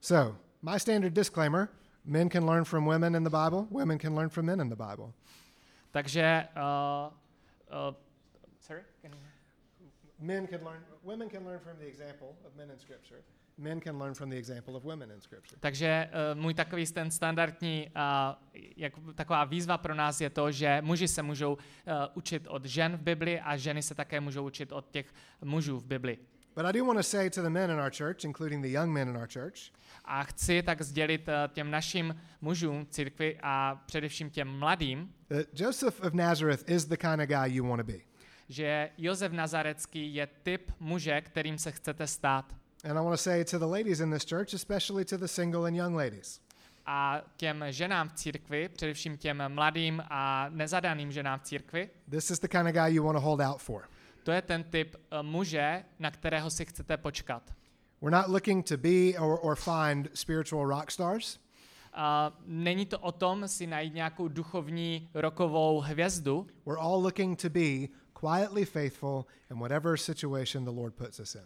So, 0.01 0.37
my 0.61 0.79
standard 0.79 1.13
disclaimer 1.13 1.67
men 2.05 2.29
can 2.29 2.45
learn 2.45 2.65
from 2.65 2.85
women 2.85 3.15
in 3.15 3.23
the 3.23 3.29
Bible, 3.29 3.65
women 3.69 3.97
can 3.97 4.15
learn 4.15 4.29
from 4.29 4.45
men 4.45 4.61
in 4.61 4.69
the 4.69 4.75
Bible. 4.75 5.13
Takže... 5.91 6.47
Uh, 6.55 7.13
uh, 7.89 7.95
sorry? 8.59 8.81
Can 9.01 9.11
Men 10.21 10.47
can 10.47 10.63
learn, 10.63 10.83
women 11.03 11.29
can 11.29 11.45
learn 11.45 11.59
from 11.59 11.77
the 11.77 11.85
example 11.85 12.27
of 12.45 12.55
men 12.55 12.71
in 12.71 12.79
Scripture. 12.79 13.21
Men 13.57 13.81
can 13.81 13.99
learn 13.99 14.13
from 14.13 14.29
the 14.29 14.37
example 14.37 14.75
of 14.75 14.83
women 14.83 15.11
in 15.11 15.21
Scripture. 15.21 15.57
Takže 15.59 16.09
uh, 16.33 16.41
můj 16.41 16.53
takový 16.53 16.85
ten 16.85 17.11
standardní, 17.11 17.89
uh, 17.95 18.61
jak, 18.77 18.93
taková 19.15 19.45
výzva 19.45 19.77
pro 19.77 19.95
nás 19.95 20.21
je 20.21 20.29
to, 20.29 20.51
že 20.51 20.81
muži 20.81 21.07
se 21.07 21.23
můžou 21.23 21.53
uh, 21.53 21.59
učit 22.13 22.47
od 22.47 22.65
žen 22.65 22.97
v 22.97 23.01
Bibli 23.01 23.39
a 23.39 23.57
ženy 23.57 23.83
se 23.83 23.95
také 23.95 24.19
můžou 24.19 24.45
učit 24.45 24.71
od 24.71 24.89
těch 24.89 25.13
mužů 25.41 25.79
v 25.79 25.85
Bibli. 25.85 26.17
But 26.55 26.65
I 26.65 26.71
do 26.79 26.85
want 26.85 26.99
to 26.99 27.03
say 27.03 27.29
to 27.29 27.41
the 27.41 27.49
men 27.49 27.69
in 27.71 27.79
our 27.79 27.91
church, 27.93 28.25
including 28.25 28.61
the 28.63 28.71
young 28.71 28.91
men 28.93 29.07
in 29.09 29.15
our 29.17 29.27
church, 29.27 29.71
A 30.05 30.23
chci 30.23 30.63
tak 30.63 30.81
sdělit 30.81 31.27
uh, 31.27 31.33
těm 31.53 31.71
našim 31.71 32.15
mužům 32.41 32.87
církvi 32.89 33.37
a 33.43 33.81
především 33.85 34.29
těm 34.29 34.47
mladým, 34.59 35.13
that 35.27 35.45
Joseph 35.59 36.01
of 36.01 36.13
Nazareth 36.13 36.69
is 36.69 36.85
the 36.85 36.97
kind 36.97 37.21
of 37.21 37.27
guy 37.27 37.55
you 37.55 37.67
want 37.67 37.79
to 37.79 37.91
be. 37.93 37.99
že 38.49 38.89
Josef 38.97 39.31
Nazarecký 39.31 40.15
je 40.15 40.27
typ 40.43 40.71
muže, 40.79 41.21
kterým 41.21 41.57
se 41.57 41.71
chcete 41.71 42.07
stát. 42.07 42.55
And 42.83 42.91
I 42.91 43.01
want 43.03 43.13
to 43.13 43.17
say 43.17 43.43
to 43.45 43.59
the 43.59 43.65
ladies 43.65 43.99
in 43.99 44.11
this 44.11 44.25
church, 44.29 44.53
especially 44.53 45.05
to 45.05 45.17
the 45.17 45.27
single 45.27 45.67
and 45.67 45.75
young 45.75 45.95
ladies, 45.95 46.41
A 46.85 47.21
těm 47.37 47.65
ženám 47.69 48.09
v 48.09 48.13
církvi, 48.13 48.69
především 48.69 49.17
těm 49.17 49.43
mladým 49.47 50.03
a 50.09 50.49
nezadaným 50.49 51.11
ženám 51.11 51.39
v 51.39 51.43
církvi, 51.43 51.89
this 52.09 52.31
is 52.31 52.39
the 52.39 52.47
kind 52.47 52.67
of 52.67 52.73
guy 52.73 52.93
you 52.95 53.03
want 53.03 53.15
to 53.15 53.21
hold 53.21 53.41
out 53.41 53.61
for. 53.61 53.83
To 54.23 54.31
je 54.31 54.41
ten 54.41 54.63
typ 54.63 54.95
uh, 54.95 55.23
muže, 55.23 55.83
na 55.99 56.11
kterého 56.11 56.49
si 56.49 56.65
chcete 56.65 56.97
počkat. 56.97 57.53
We're 58.01 58.17
not 58.17 58.27
looking 58.27 58.65
to 58.65 58.77
be 58.77 59.19
or, 59.19 59.39
or 59.41 59.55
find 59.55 60.09
spiritual 60.13 60.65
rock 60.65 60.91
stars. 60.91 61.39
A 61.93 62.31
není 62.45 62.85
to 62.85 62.99
o 62.99 63.11
tom 63.11 63.47
si 63.47 63.67
najít 63.67 63.93
nějakou 63.93 64.27
duchovní 64.27 65.09
rokovou 65.13 65.79
hvězdu, 65.79 66.47
We're 66.65 66.81
all 66.81 67.01
looking 67.01 67.41
to 67.41 67.49
be 67.49 67.87
quietly 68.19 68.65
faithful 68.65 69.25
in 69.51 69.59
whatever 69.59 69.97
situation 69.97 70.65
the 70.65 70.71
Lord 70.71 70.93
puts 70.95 71.19
us 71.19 71.35
in. 71.35 71.41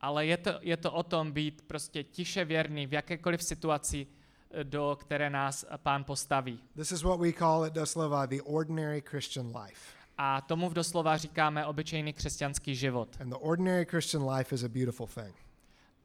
ale 0.00 0.26
je 0.26 0.36
to, 0.36 0.50
je 0.60 0.76
to 0.76 0.92
o 0.92 1.02
tom 1.02 1.32
být 1.32 1.62
prostě 1.66 2.04
tiše 2.04 2.44
věrný 2.44 2.86
v 2.86 2.92
jakékoliv 2.92 3.42
situaci, 3.42 4.06
eh, 4.50 4.64
do 4.64 4.96
které 5.00 5.30
nás 5.30 5.64
eh, 5.68 5.78
pán 5.78 6.04
postaví. 6.04 6.60
This 6.76 6.92
is 6.92 7.02
what 7.02 7.20
we 7.20 7.32
call 7.32 7.64
at 7.64 7.72
Doslova 7.72 8.26
the 8.26 8.42
ordinary 8.42 9.02
Christian 9.10 9.46
life. 9.46 9.97
A 10.20 10.40
tomu 10.40 10.68
v 10.68 10.72
doslova 10.74 11.16
říkáme 11.16 11.66
obyčejný 11.66 12.12
křesťanský 12.12 12.74
život. 12.74 13.16
And 13.20 13.28
the 13.30 13.36
ordinary 13.36 13.84
Christian 13.84 14.30
life 14.30 14.54
is 14.54 14.62
a 14.64 14.68
beautiful 14.68 15.06
thing. 15.06 15.34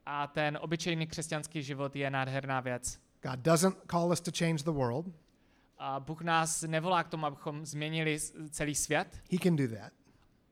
A 0.06 0.28
ten 0.28 0.58
obyčejný 0.62 1.08
křesťanský 1.08 1.64
život 1.64 1.96
je 1.96 2.10
nádherná 2.10 2.60
věc. 2.60 3.00
God 3.22 3.40
doesn't 3.40 3.78
call 3.92 4.12
us 4.12 4.22
to 4.22 4.32
change 4.38 4.64
the 4.64 4.72
world. 4.72 5.06
A 5.78 6.00
Bůh 6.00 6.22
nás 6.22 6.62
nevolá 6.62 7.04
k 7.04 7.10
tomu, 7.10 7.26
abychom 7.26 7.66
změnili 7.66 8.20
celý 8.50 8.76
svět. 8.76 9.22
He 9.32 9.38
can 9.44 9.56
do 9.56 9.68
that. 9.68 9.94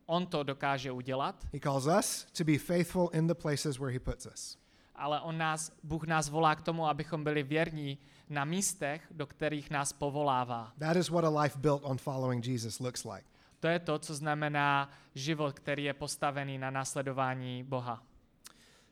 On 0.06 0.26
to 0.28 0.44
dokáže 0.44 0.92
udělat, 0.92 1.48
He 1.54 1.60
calls 1.60 1.86
us 2.00 2.26
to 2.38 2.44
be 2.44 2.58
faithful 2.58 3.10
in 3.14 3.28
the 3.28 3.34
places 3.34 3.78
where 3.80 3.94
he 3.94 4.00
puts 4.00 4.26
us. 4.26 4.58
ale 4.96 5.22
on 5.22 5.38
nás, 5.38 5.72
Bůh 5.84 6.04
nás 6.08 6.30
volá 6.30 6.56
k 6.56 6.62
tomu, 6.62 6.88
abychom 6.88 7.24
byli 7.24 7.44
věrní 7.44 7.98
na 8.30 8.46
místech, 8.46 9.02
do 9.12 9.28
kterých 9.28 9.70
nás 9.70 9.94
povolává. 9.94 10.74
That 10.80 10.98
is 10.98 11.10
what 11.10 11.24
a 11.26 11.42
life 11.42 11.60
built 11.60 11.82
on 11.84 11.98
following 11.98 12.48
Jesus 12.48 12.80
looks 12.80 13.04
like. 13.04 13.26
To 13.62 13.68
je 13.68 13.80
to, 13.80 14.00
co 14.00 14.16
znamená 14.16 14.90
život, 15.16 15.54
který 15.54 15.84
je 15.84 15.94
postavený 15.94 16.58
na 16.58 16.70
následování 16.70 17.64
Boha. 17.64 18.04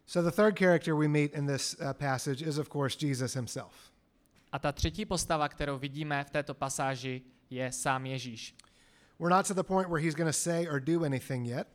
So 0.05 0.31
the 0.31 0.35
third 0.35 0.59
character 0.59 0.93
we 0.93 1.07
meet 1.07 1.33
in 1.33 1.47
this 1.47 1.75
uh, 1.79 1.93
passage 1.93 2.45
is 2.45 2.57
of 2.57 2.69
course 2.69 3.05
Jesus 3.07 3.35
himself. 3.35 3.91
A 4.51 4.59
ta 4.59 4.71
třetí 4.71 5.05
postava, 5.05 5.49
kterou 5.49 5.77
vidíme 5.77 6.23
v 6.23 6.29
této 6.29 6.53
pasáži, 6.53 7.21
je 7.49 7.71
sám 7.71 8.05
Ježíš. 8.05 8.55
We're 9.19 9.35
not 9.35 9.47
to 9.47 9.53
the 9.53 9.63
point 9.63 9.89
where 9.89 10.03
he's 10.03 10.15
going 10.15 10.29
to 10.29 10.39
say 10.39 10.67
or 10.67 10.79
do 10.79 11.03
anything 11.03 11.47
yet, 11.47 11.67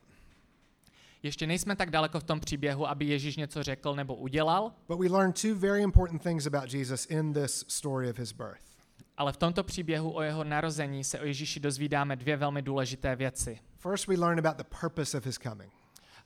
Ještě 1.24 1.46
nejsme 1.46 1.76
tak 1.76 1.90
daleko 1.90 2.20
v 2.20 2.24
tom 2.24 2.40
příběhu, 2.40 2.88
aby 2.88 3.04
Ježíš 3.04 3.36
něco 3.36 3.62
řekl 3.62 3.94
nebo 3.94 4.14
udělal, 4.14 4.72
but 4.88 5.00
we 5.00 5.08
learn 5.08 5.32
two 5.32 5.54
very 5.54 5.82
important 5.82 6.22
things 6.22 6.46
about 6.46 6.74
Jesus 6.74 7.06
in 7.06 7.32
this 7.32 7.64
story 7.68 8.10
of 8.10 8.18
his 8.18 8.32
birth. 8.32 8.73
Ale 9.16 9.32
v 9.32 9.36
tomto 9.36 9.64
příběhu 9.64 10.16
o 10.16 10.22
jeho 10.22 10.44
narození 10.44 11.04
se 11.04 11.20
o 11.20 11.24
Ježíši 11.24 11.60
dozvídáme 11.60 12.16
dvě 12.16 12.36
velmi 12.36 12.62
důležité 12.62 13.16
věci. 13.16 13.58
First, 13.76 14.06
we 14.06 14.14
learn 14.14 14.38
about 14.38 14.56
the 14.56 14.76
purpose 14.80 15.18
of 15.18 15.26
his 15.26 15.38
coming. 15.38 15.72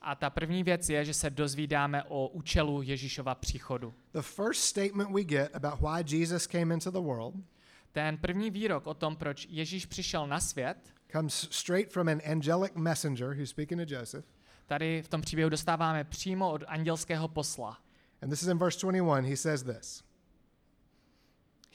A 0.01 0.15
ta 0.15 0.29
první 0.29 0.63
věc 0.63 0.89
je, 0.89 1.05
že 1.05 1.13
se 1.13 1.29
dozvídáme 1.29 2.03
o 2.03 2.27
účelu 2.27 2.81
Ježíšova 2.81 3.35
příchodu. 3.35 3.93
The 4.13 4.21
first 4.21 4.61
statement 4.61 5.11
we 5.11 5.23
get 5.23 5.55
about 5.55 5.79
why 5.81 6.17
Jesus 6.17 6.47
came 6.47 6.73
into 6.73 6.91
the 6.91 6.99
world 6.99 7.35
Ten 7.91 8.17
první 8.17 8.51
výrok 8.51 8.87
o 8.87 8.93
tom, 8.93 9.15
proč 9.15 9.47
Ježíš 9.49 9.85
přišel 9.85 10.27
na 10.27 10.39
svět, 10.39 10.77
comes 11.11 11.47
straight 11.51 11.93
from 11.93 12.07
an 12.07 12.21
angelic 12.31 12.71
messenger 12.75 13.27
who's 13.27 13.49
speaking 13.49 13.87
to 13.87 13.95
Joseph. 13.95 14.25
tady 14.67 15.01
v 15.01 15.07
tom 15.07 15.21
příběhu 15.21 15.49
dostáváme 15.49 16.03
přímo 16.03 16.51
od 16.51 16.63
andělského 16.67 17.27
posla. 17.27 17.77
And 18.21 18.29
this 18.29 18.41
is 18.41 18.47
in 18.47 18.57
verse 18.57 18.79
21. 18.79 19.29
He 19.29 19.37
says 19.37 19.63
this 19.63 20.03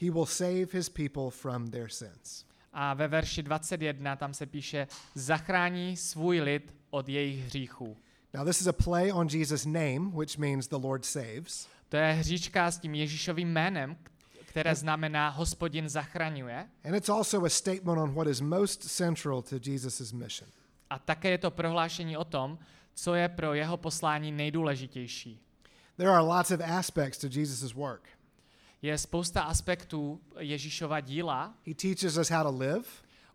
He 0.01 0.11
will 0.11 0.25
save 0.25 0.67
his 0.71 0.89
people 0.89 1.29
from 1.29 1.67
their 1.67 1.89
sins. 1.89 2.45
A 2.73 2.93
ve 2.93 3.07
verši 3.07 3.43
21 3.43 4.15
tam 4.15 4.33
se 4.33 4.45
píše, 4.45 4.87
zachrání 5.15 5.97
svůj 5.97 6.41
lid 6.41 6.75
od 6.89 7.09
jejich 7.09 7.45
hříchů. 7.45 7.97
Now, 8.33 8.45
this 8.45 8.61
is 8.61 8.67
a 8.67 8.73
play 8.73 9.11
on 9.13 9.27
Jesus' 9.31 9.65
name, 9.65 10.11
which 10.11 10.37
means 10.37 10.67
the 10.67 10.75
Lord 10.75 11.05
saves. 11.05 11.67
To 11.89 11.97
je 11.97 12.13
hříčka 12.13 12.71
s 12.71 12.79
tím 12.79 12.95
Ježíšovým 12.95 13.53
jménem, 13.53 13.97
které 14.45 14.75
znamená 14.75 15.29
hospodin 15.29 15.89
zachraňuje. 15.89 16.67
And 16.83 16.95
it's 16.95 17.09
also 17.09 17.45
a 17.45 17.49
statement 17.49 17.99
on 17.99 18.13
what 18.13 18.27
is 18.27 18.41
most 18.41 18.83
central 18.83 19.41
to 19.41 19.55
Jesus' 19.65 20.11
mission. 20.11 20.49
A 20.89 20.99
také 20.99 21.29
je 21.29 21.37
to 21.37 21.51
prohlášení 21.51 22.17
o 22.17 22.23
tom, 22.23 22.59
co 22.93 23.15
je 23.15 23.29
pro 23.29 23.53
jeho 23.53 23.77
poslání 23.77 24.31
nejdůležitější. 24.31 25.39
There 25.97 26.09
are 26.09 26.23
lots 26.23 26.51
of 26.51 26.61
aspects 26.61 27.21
to 27.21 27.27
Jesus' 27.39 27.73
work. 27.73 28.09
Je 28.85 28.97
spousta 28.97 29.41
aspektů 29.41 30.21
Ježíšova 30.39 30.99
díla. 30.99 31.53
He 31.67 31.73
teaches 31.75 32.17
us 32.17 32.29
how 32.29 32.43
to 32.43 32.57
live, 32.57 32.83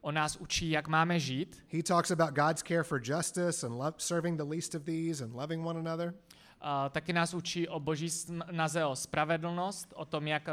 On 0.00 0.14
nás 0.14 0.36
učí, 0.36 0.70
jak 0.70 0.88
máme 0.88 1.20
žít. 1.20 1.64
he 1.72 1.82
talks 1.82 2.10
about 2.10 2.30
God's 2.34 2.62
care 2.62 2.82
for 2.82 3.00
justice 3.04 3.66
and 3.66 3.72
love, 3.72 3.92
serving 3.98 4.36
the 4.36 4.44
least 4.44 4.74
of 4.74 4.82
these 4.82 5.24
and 5.24 5.34
loving 5.34 5.66
one 5.66 5.80
another. 5.80 6.14
A 6.60 6.88
taky 6.88 7.12
nás 7.12 7.34
učí 7.34 7.68
o 7.68 7.80
boží 7.80 8.10
snaze 8.10 8.84
o 8.84 8.96
spravedlnost, 8.96 9.92
o 9.96 10.04
tom, 10.04 10.26
jak 10.26 10.48
eh, 10.48 10.52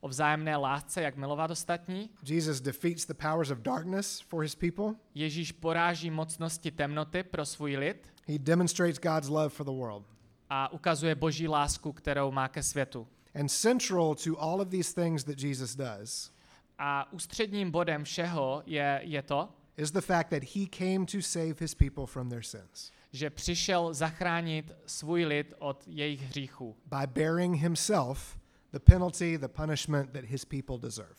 o 0.00 0.08
vzájemné 0.08 0.56
lásce, 0.56 1.02
jak 1.02 1.16
milovat 1.16 1.50
ostatní. 1.50 2.10
Jesus 2.24 2.60
defeats 2.60 3.06
the 3.06 3.14
powers 3.14 3.50
of 3.50 3.58
darkness 3.58 4.20
for 4.20 4.42
his 4.42 4.54
people. 4.54 4.94
Ježíš 5.14 5.52
poráží 5.52 6.10
mocnosti 6.10 6.70
temnoty 6.70 7.22
pro 7.22 7.46
svůj 7.46 7.76
lid 7.76 8.12
He 8.28 8.38
demonstrates 8.38 8.98
God's 9.00 9.28
love 9.28 9.48
for 9.48 9.66
the 9.66 9.72
world. 9.72 10.04
a 10.50 10.72
ukazuje 10.72 11.14
boží 11.14 11.48
lásku, 11.48 11.92
kterou 11.92 12.30
má 12.32 12.48
ke 12.48 12.62
světu. 12.62 13.08
And 13.40 13.50
central 13.50 14.14
to 14.14 14.40
all 14.40 14.60
of 14.60 14.68
these 14.68 14.94
things 14.94 15.24
that 15.24 15.42
Jesus 15.42 15.74
does 15.76 16.32
A 16.78 17.12
ústředním 17.12 17.70
bodem 17.70 18.04
všeho 18.04 18.62
je, 18.66 19.00
je 19.04 19.22
to, 19.22 19.48
is 19.76 19.90
the 19.90 20.00
fact 20.00 20.30
that 20.30 20.42
he 20.42 20.66
came 20.66 21.06
to 21.06 21.22
save 21.22 21.54
his 21.60 21.74
people 21.74 22.06
from 22.06 22.28
their 22.28 22.42
sins 22.42 22.92
že 23.12 23.30
přišel 23.30 23.94
zachránit 23.94 24.72
svůj 24.86 25.24
lid 25.24 25.54
od 25.58 25.84
jejich 25.86 26.22
hříchů. 26.22 26.76
by 26.86 27.06
bearing 27.06 27.56
himself 27.56 28.38
the 28.72 28.78
penalty, 28.78 29.38
the 29.38 29.48
punishment 29.48 30.10
that 30.10 30.24
his 30.24 30.44
people 30.44 30.78
deserve. 30.78 31.14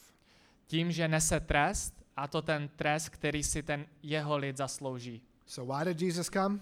Tím, 0.67 0.91
že 0.91 1.07
nese 1.07 1.39
trest, 1.39 1.93
a 2.17 2.27
to 2.27 2.41
ten 2.41 2.69
trest, 2.75 3.09
který 3.09 3.43
si 3.43 3.63
ten 3.63 3.85
jeho 4.03 4.37
lid 4.37 4.57
zaslouží. 4.57 5.21
So, 5.45 5.73
why 5.73 5.85
did 5.85 6.01
Jesus 6.01 6.29
come? 6.29 6.59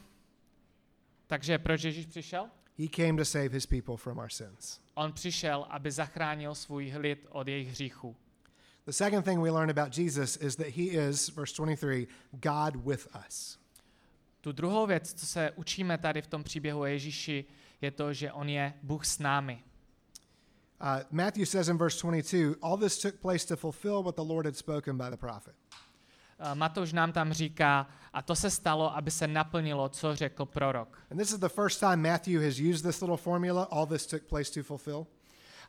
Takže 1.27 1.57
proč 1.57 1.83
Ježíš 1.83 2.05
přišel? 2.05 2.49
He 2.77 2.87
came 2.87 3.17
to 3.17 3.25
save 3.25 3.49
his 3.51 3.65
people 3.65 3.97
from 3.97 4.17
our 4.17 4.29
sins. 4.29 4.79
On 4.93 5.13
přišel, 5.13 5.67
aby 5.69 5.91
zachránil 5.91 6.55
svůj 6.55 6.93
lid 6.97 7.27
od 7.29 7.47
jejich 7.47 7.69
hříchů. 7.69 8.15
The 8.85 8.93
second 8.93 9.23
thing 9.23 9.41
we 9.41 9.51
learn 9.51 9.69
about 9.69 9.97
Jesus 9.97 10.37
is 10.37 10.55
that 10.55 10.67
he 10.67 10.83
is, 10.83 11.29
verse 11.29 11.63
23, 11.63 12.07
God 12.31 12.75
with 12.75 13.07
us. 13.27 13.57
Tu 14.41 14.51
druhou 14.51 14.87
věc, 14.87 15.13
co 15.13 15.25
se 15.25 15.51
učíme 15.51 15.97
tady 15.97 16.21
v 16.21 16.27
tom 16.27 16.43
příběhu 16.43 16.79
o 16.79 16.85
Ježíši, 16.85 17.45
je 17.81 17.91
to, 17.91 18.13
že 18.13 18.31
on 18.31 18.49
je 18.49 18.73
Bůh 18.83 19.05
s 19.05 19.19
námi. 19.19 19.63
Uh, 20.81 20.87
Matthew 21.11 21.45
says 21.45 21.67
in 21.67 21.77
verse 21.77 22.07
22, 22.07 22.55
all 22.61 22.77
this 22.77 22.99
took 22.99 23.15
place 23.15 23.47
to 23.47 23.55
fulfill 23.55 24.03
what 24.03 24.15
the 24.15 24.21
Lord 24.21 24.45
had 24.45 24.57
spoken 24.57 24.97
by 24.97 25.09
the 25.09 25.17
prophet. 25.17 25.55
Uh, 26.39 26.55
Matouš 26.55 26.93
nám 26.93 27.11
tam 27.11 27.33
říká, 27.33 27.87
a 28.13 28.21
to 28.21 28.35
se 28.35 28.49
stalo, 28.49 28.95
aby 28.95 29.11
se 29.11 29.27
naplnilo, 29.27 29.89
co 29.89 30.15
řekl 30.15 30.45
prorok. 30.45 30.97
And 31.11 31.17
this 31.17 31.31
is 31.31 31.39
the 31.39 31.49
first 31.49 31.79
time 31.79 31.95
Matthew 31.95 32.41
has 32.43 32.59
used 32.59 32.85
this 32.85 33.01
little 33.01 33.17
formula, 33.17 33.63
all 33.71 33.85
this 33.85 34.05
took 34.07 34.23
place 34.23 34.51
to 34.51 34.63
fulfill. 34.63 35.07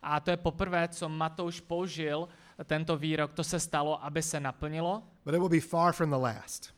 A 0.02 0.20
to 0.20 0.31
je 0.31 0.37
poprvé, 0.37 0.88
co 0.88 1.09
Matouš 1.09 1.61
použil 1.61 2.28
tento 2.64 2.96
výrok, 2.96 3.33
to 3.33 3.44
se 3.44 3.61
stalo, 3.61 4.04
aby 4.04 4.22
se 4.22 4.40
naplnilo, 4.40 5.02
But 5.24 5.35
it 5.35 5.38
will 5.40 5.48
be 5.48 5.61
far 5.61 5.92
from 5.92 6.11
the 6.11 6.16
last. 6.16 6.77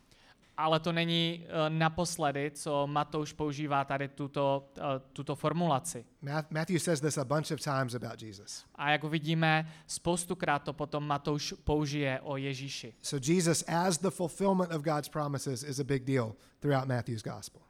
Ale 0.60 0.80
to 0.80 0.92
není 0.92 1.44
uh, 1.44 1.74
naposledy, 1.78 2.50
co 2.54 2.86
Matouš 2.86 3.32
používá 3.32 3.84
tady 3.84 4.08
tuto, 4.08 4.70
uh, 4.78 4.84
tuto 5.12 5.34
formulaci. 5.34 6.04
Ma- 6.22 6.44
Matthew 6.50 6.78
says 6.78 7.00
this 7.00 7.18
a 7.18 7.24
bunch 7.24 7.50
of 7.50 7.60
times 7.60 7.94
about 7.94 8.22
Jesus. 8.22 8.64
A 8.74 8.90
jak 8.90 9.04
uvidíme, 9.04 9.72
spoustukrát 9.86 10.62
to 10.62 10.72
potom 10.72 11.06
Matouš 11.06 11.54
použije 11.64 12.20
o 12.20 12.36
Ježíši. 12.36 12.94
So 13.02 13.32
Jesus 13.32 13.64
as 13.66 13.98
the 13.98 14.10
fulfillment 14.10 14.72
of 14.72 14.82
God's 14.82 15.08
promises 15.08 15.62
is 15.62 15.78
a 15.80 15.84
big 15.84 16.04
deal 16.04 16.34
throughout 16.60 16.88
Matthew's 16.88 17.22
gospel. 17.22 17.62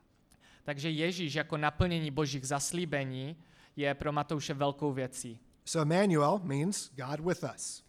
Takže 0.64 0.90
Ježíš 0.90 1.34
jako 1.34 1.56
naplnění 1.56 2.10
božích 2.10 2.46
zaslíbení 2.46 3.36
je 3.76 3.94
pro 3.94 4.12
Matouše 4.12 4.54
velkou 4.54 4.92
věcí. 4.92 5.40
So 5.64 5.82
Emmanuel 5.82 6.40
means 6.42 6.90
God 6.96 7.20
with 7.20 7.44
us. 7.54 7.84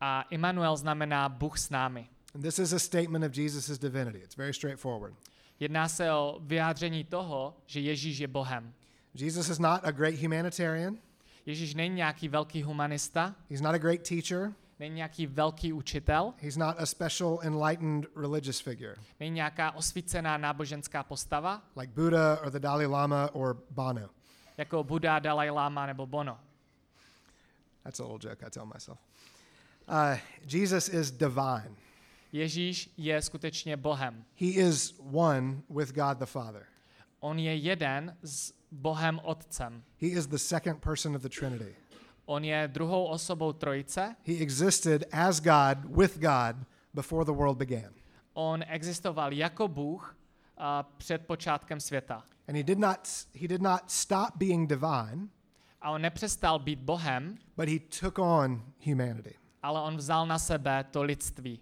A 0.00 0.22
Immanuel 0.22 0.76
znamená 0.76 1.28
Bůh 1.28 1.58
s 1.58 1.70
námi. 1.70 2.08
And 2.38 2.44
this 2.44 2.60
is 2.60 2.72
a 2.72 2.78
statement 2.78 3.24
of 3.24 3.32
Jesus' 3.32 3.78
divinity. 3.78 4.18
It's 4.18 4.36
very 4.36 4.54
straightforward. 4.54 5.14
Jedná 5.60 5.88
se 5.88 6.12
o 6.12 6.38
vyjádření 6.42 7.04
toho, 7.04 7.56
že 7.66 7.80
Ježíš 7.80 8.18
je 8.18 8.28
Bohem. 8.28 8.74
Jesus 9.14 9.48
is 9.48 9.58
not 9.58 9.80
a 9.84 9.90
great 9.90 10.14
humanitarian. 10.22 10.98
Ježíš 11.46 11.74
není 11.74 11.94
nějaký 11.94 12.28
velký 12.28 12.62
humanista, 12.62 13.34
He's 13.50 13.60
not 13.60 13.74
a 13.74 13.78
great 13.78 14.08
teacher. 14.08 14.52
není 14.78 14.94
nějaký 14.94 15.26
velký 15.26 15.72
učitel, 15.72 16.34
He's 16.40 16.56
not 16.56 16.76
a 16.78 16.86
special 16.86 17.38
enlightened 17.42 18.06
religious 18.16 18.60
figure 18.60 18.94
není 19.20 19.34
nějaká 19.34 19.70
osvícená 19.70 20.36
náboženská 20.38 21.02
postava, 21.02 21.62
like 21.76 21.92
Buddha 21.92 22.40
or 22.42 22.50
the 22.50 22.58
Dalai 22.58 22.86
Lama 22.86 23.34
or 23.34 23.62
Bono. 23.70 24.08
jako 24.56 24.84
Buddha, 24.84 25.18
Dalai 25.18 25.50
Lama 25.50 25.86
nebo 25.86 26.06
Bono. 26.06 26.38
That's 27.84 28.00
a 28.00 28.02
little 28.02 28.30
joke 28.30 28.46
I 28.46 28.50
tell 28.50 28.66
myself. 28.66 28.98
Uh, 29.88 30.18
Jesus 30.46 30.88
is 30.88 31.10
divine. 31.10 31.87
Ježíš 32.32 32.90
je 32.96 33.22
skutečně 33.22 33.76
Bohem. 33.76 34.24
He 34.40 34.46
is 34.48 34.94
one 35.12 35.56
with 35.70 35.92
God 35.94 36.18
the 36.18 36.26
Father. 36.26 36.66
On 37.20 37.38
je 37.38 37.56
jeden 37.56 38.16
s 38.22 38.52
Bohem 38.72 39.20
Otcem. 39.24 39.82
He 40.00 40.08
is 40.08 40.26
the 40.26 40.36
second 40.38 40.80
person 40.80 41.16
of 41.16 41.22
the 41.22 41.28
Trinity. 41.28 41.74
On 42.26 42.44
je 42.44 42.68
druhou 42.72 43.04
osobou 43.04 43.52
Trojice. 43.52 44.16
He 44.26 44.34
existed 44.34 45.04
as 45.12 45.40
God 45.40 45.78
with 45.96 46.18
God 46.18 46.56
before 46.94 47.24
the 47.24 47.32
world 47.32 47.58
began. 47.58 47.92
On 48.32 48.64
existoval 48.66 49.32
jako 49.32 49.68
Bůh 49.68 50.16
a 50.56 50.82
před 50.82 51.26
počátkem 51.26 51.80
světa. 51.80 52.24
And 52.48 52.56
he 52.56 52.62
did 52.62 52.78
not 52.78 52.98
he 53.40 53.48
did 53.48 53.62
not 53.62 53.80
stop 53.86 54.36
being 54.36 54.68
divine, 54.68 55.28
A 55.80 55.90
on 55.90 56.02
nepřestal 56.02 56.58
být 56.58 56.78
Bohem, 56.80 57.38
but 57.56 57.68
he 57.68 57.78
took 58.00 58.18
on 58.18 58.64
humanity. 58.86 59.34
ale 59.62 59.80
on 59.80 59.96
vzal 59.96 60.26
na 60.26 60.38
sebe 60.38 60.84
to 60.90 61.02
lidství. 61.02 61.60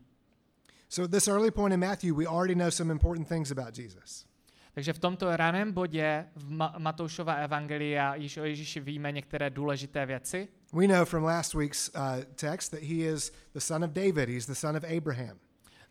So 0.88 1.04
at 1.04 1.10
this 1.10 1.28
early 1.28 1.50
point 1.50 1.74
in 1.74 1.80
Matthew, 1.80 2.14
we 2.14 2.26
already 2.26 2.54
know 2.54 2.70
some 2.70 2.92
important 2.92 3.28
things 3.28 3.50
about 3.50 3.78
Jesus. 3.78 4.24
Takže 4.74 4.92
v 4.92 4.98
tomto 4.98 5.36
raném 5.36 5.72
bodě 5.72 6.26
v 6.36 6.50
Ma- 6.50 6.74
Matoušova 6.78 7.34
evangelia 7.34 8.14
již 8.14 8.36
o 8.36 8.44
Ježíši 8.44 8.80
víme 8.80 9.12
některé 9.12 9.50
důležité 9.50 10.06
věci. 10.06 10.48
We 10.72 10.86
know 10.88 11.04
from 11.04 11.24
last 11.24 11.54
week's 11.54 11.88
uh, 11.94 12.24
text 12.34 12.70
that 12.70 12.80
he 12.82 12.94
is 13.12 13.32
the 13.52 13.60
son 13.60 13.84
of 13.84 13.90
David. 13.90 14.28
He's 14.28 14.46
the 14.46 14.54
son 14.54 14.76
of 14.76 14.84
Abraham. 14.96 15.38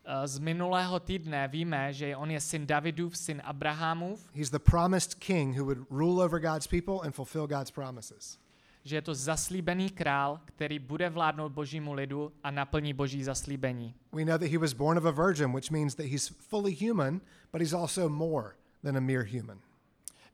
Eh, 0.08 0.28
Z 0.28 0.38
minulého 0.38 1.00
týdne 1.00 1.48
víme, 1.48 1.92
že 1.92 2.16
on 2.16 2.30
je 2.30 2.40
syn 2.40 2.66
Davidův, 2.66 3.16
syn 3.16 3.42
Abrahamův, 3.44 4.30
He's 4.34 4.50
the 4.50 4.58
promised 4.58 5.14
king 5.14 5.58
who 5.58 5.64
would 5.64 5.78
rule 5.90 6.24
over 6.24 6.40
God's 6.40 6.66
people 6.66 6.94
and 7.02 7.12
fulfill 7.14 7.46
God's 7.46 7.70
promises. 7.70 8.38
Že 8.86 8.96
je 8.96 9.02
to 9.02 9.14
zaslíbený 9.14 9.90
král, 9.90 10.40
který 10.44 10.78
bude 10.78 11.10
vládnout 11.10 11.52
božímu 11.52 11.92
lidu 11.92 12.32
a 12.42 12.50
naplní 12.50 12.94
boží 12.94 13.22
zaslíbení. 13.22 13.94
We 14.12 14.24
know 14.24 14.38
that 14.38 14.50
he 14.50 14.58
was 14.58 14.72
born 14.72 14.98
of 14.98 15.04
a 15.04 15.10
virgin, 15.10 15.52
which 15.52 15.70
means 15.70 15.94
that 15.94 16.06
he's 16.06 16.28
fully 16.28 16.74
human, 16.74 17.20
but 17.52 17.60
he's 17.60 17.72
also 17.72 18.08
more 18.08 18.50
than 18.82 18.96
a 18.96 19.00
mere 19.00 19.24
human. 19.38 19.60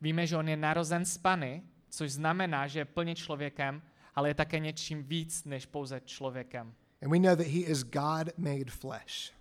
Víme, 0.01 0.27
že 0.27 0.37
on 0.37 0.49
je 0.49 0.57
narozen 0.57 1.05
z 1.05 1.17
Pany, 1.17 1.63
což 1.89 2.11
znamená, 2.11 2.67
že 2.67 2.79
je 2.79 2.85
plně 2.85 3.15
člověkem, 3.15 3.81
ale 4.15 4.29
je 4.29 4.33
také 4.33 4.59
něčím 4.59 5.03
víc 5.03 5.43
než 5.45 5.65
pouze 5.65 6.01
člověkem. 6.05 6.73
And 7.01 7.11
we 7.11 7.19
know 7.19 7.35
that 7.35 7.47
he 7.47 7.59
is 7.59 7.83
God 7.83 8.37
made 8.37 8.71
flesh. 8.71 9.33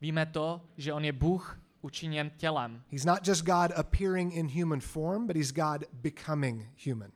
Víme 0.00 0.26
to, 0.26 0.60
že 0.76 0.92
on 0.92 1.04
je 1.04 1.12
Bůh 1.12 1.60
učiněn 1.82 2.30
tělem. 2.36 2.82
He's 2.90 3.04
not 3.04 3.28
just 3.28 3.44
God 3.44 3.72
appearing 3.76 4.34
in 4.34 4.48
human 4.60 4.80
form, 4.80 5.26
but 5.26 5.36
he's 5.36 5.52
God 5.52 5.84
becoming 5.92 6.68
human. 6.86 7.10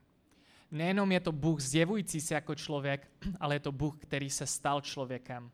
Nejenom 0.74 1.12
je 1.12 1.20
to 1.20 1.32
Bůh 1.32 1.60
zjevující 1.60 2.20
se 2.20 2.34
jako 2.34 2.54
člověk, 2.54 3.10
ale 3.40 3.54
je 3.54 3.60
to 3.60 3.72
Bůh, 3.72 3.96
který 3.98 4.30
se 4.30 4.46
stal 4.46 4.80
člověkem. 4.80 5.50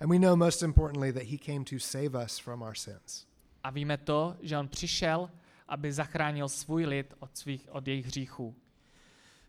And 0.00 0.10
we 0.10 0.18
know 0.18 0.36
most 0.36 0.62
importantly 0.62 1.12
that 1.12 1.22
he 1.22 1.38
came 1.38 1.64
to 1.64 1.78
save 1.78 2.24
us 2.24 2.38
from 2.38 2.62
our 2.62 2.74
sins. 2.74 3.26
A 3.62 3.70
víme 3.70 3.96
to, 3.96 4.36
že 4.40 4.58
on 4.58 4.68
přišel, 4.68 5.30
aby 5.68 5.92
zachránil 5.92 6.48
svůj 6.48 6.84
lid 6.86 7.14
od, 7.18 7.36
svých, 7.36 7.68
od 7.70 7.88
jejich 7.88 8.06
hříchů. 8.06 8.54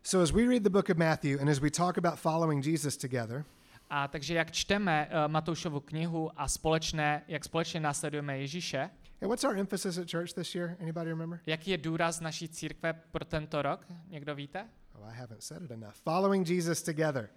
So 0.02 0.22
as 0.22 0.30
we 0.30 0.46
read 0.46 0.62
the 0.62 0.70
book 0.70 0.90
of 0.90 0.96
Matthew 0.96 1.40
and 1.40 1.48
as 1.48 1.58
we 1.58 1.70
talk 1.70 1.98
about 1.98 2.18
following 2.18 2.66
Jesus 2.66 2.96
together, 2.96 3.44
A 3.90 4.08
takže 4.08 4.34
jak 4.34 4.50
čteme 4.50 5.08
uh, 5.08 5.32
Matoušovu 5.32 5.80
knihu 5.80 6.30
a 6.36 6.48
společné, 6.48 7.22
jak 7.28 7.44
společně 7.44 7.80
následujeme 7.80 8.38
Ježíše, 8.38 8.90
hey, 9.20 9.28
what's 9.28 9.44
our 9.44 9.58
emphasis 9.58 9.98
at 9.98 10.10
church 10.10 10.32
this 10.32 10.54
year? 10.54 10.76
Anybody 10.80 11.08
remember? 11.08 11.40
jaký 11.46 11.70
je 11.70 11.78
důraz 11.78 12.20
naší 12.20 12.48
církve 12.48 12.92
pro 12.92 13.24
tento 13.24 13.62
rok? 13.62 13.86
Někdo 14.08 14.34
víte? 14.34 14.68
I 15.04 15.20
haven't 15.20 15.40
said 15.42 15.62
it 15.62 15.70
enough. 15.70 15.94
Following 16.04 16.48
Jesus 16.48 16.82
together. 16.82 17.28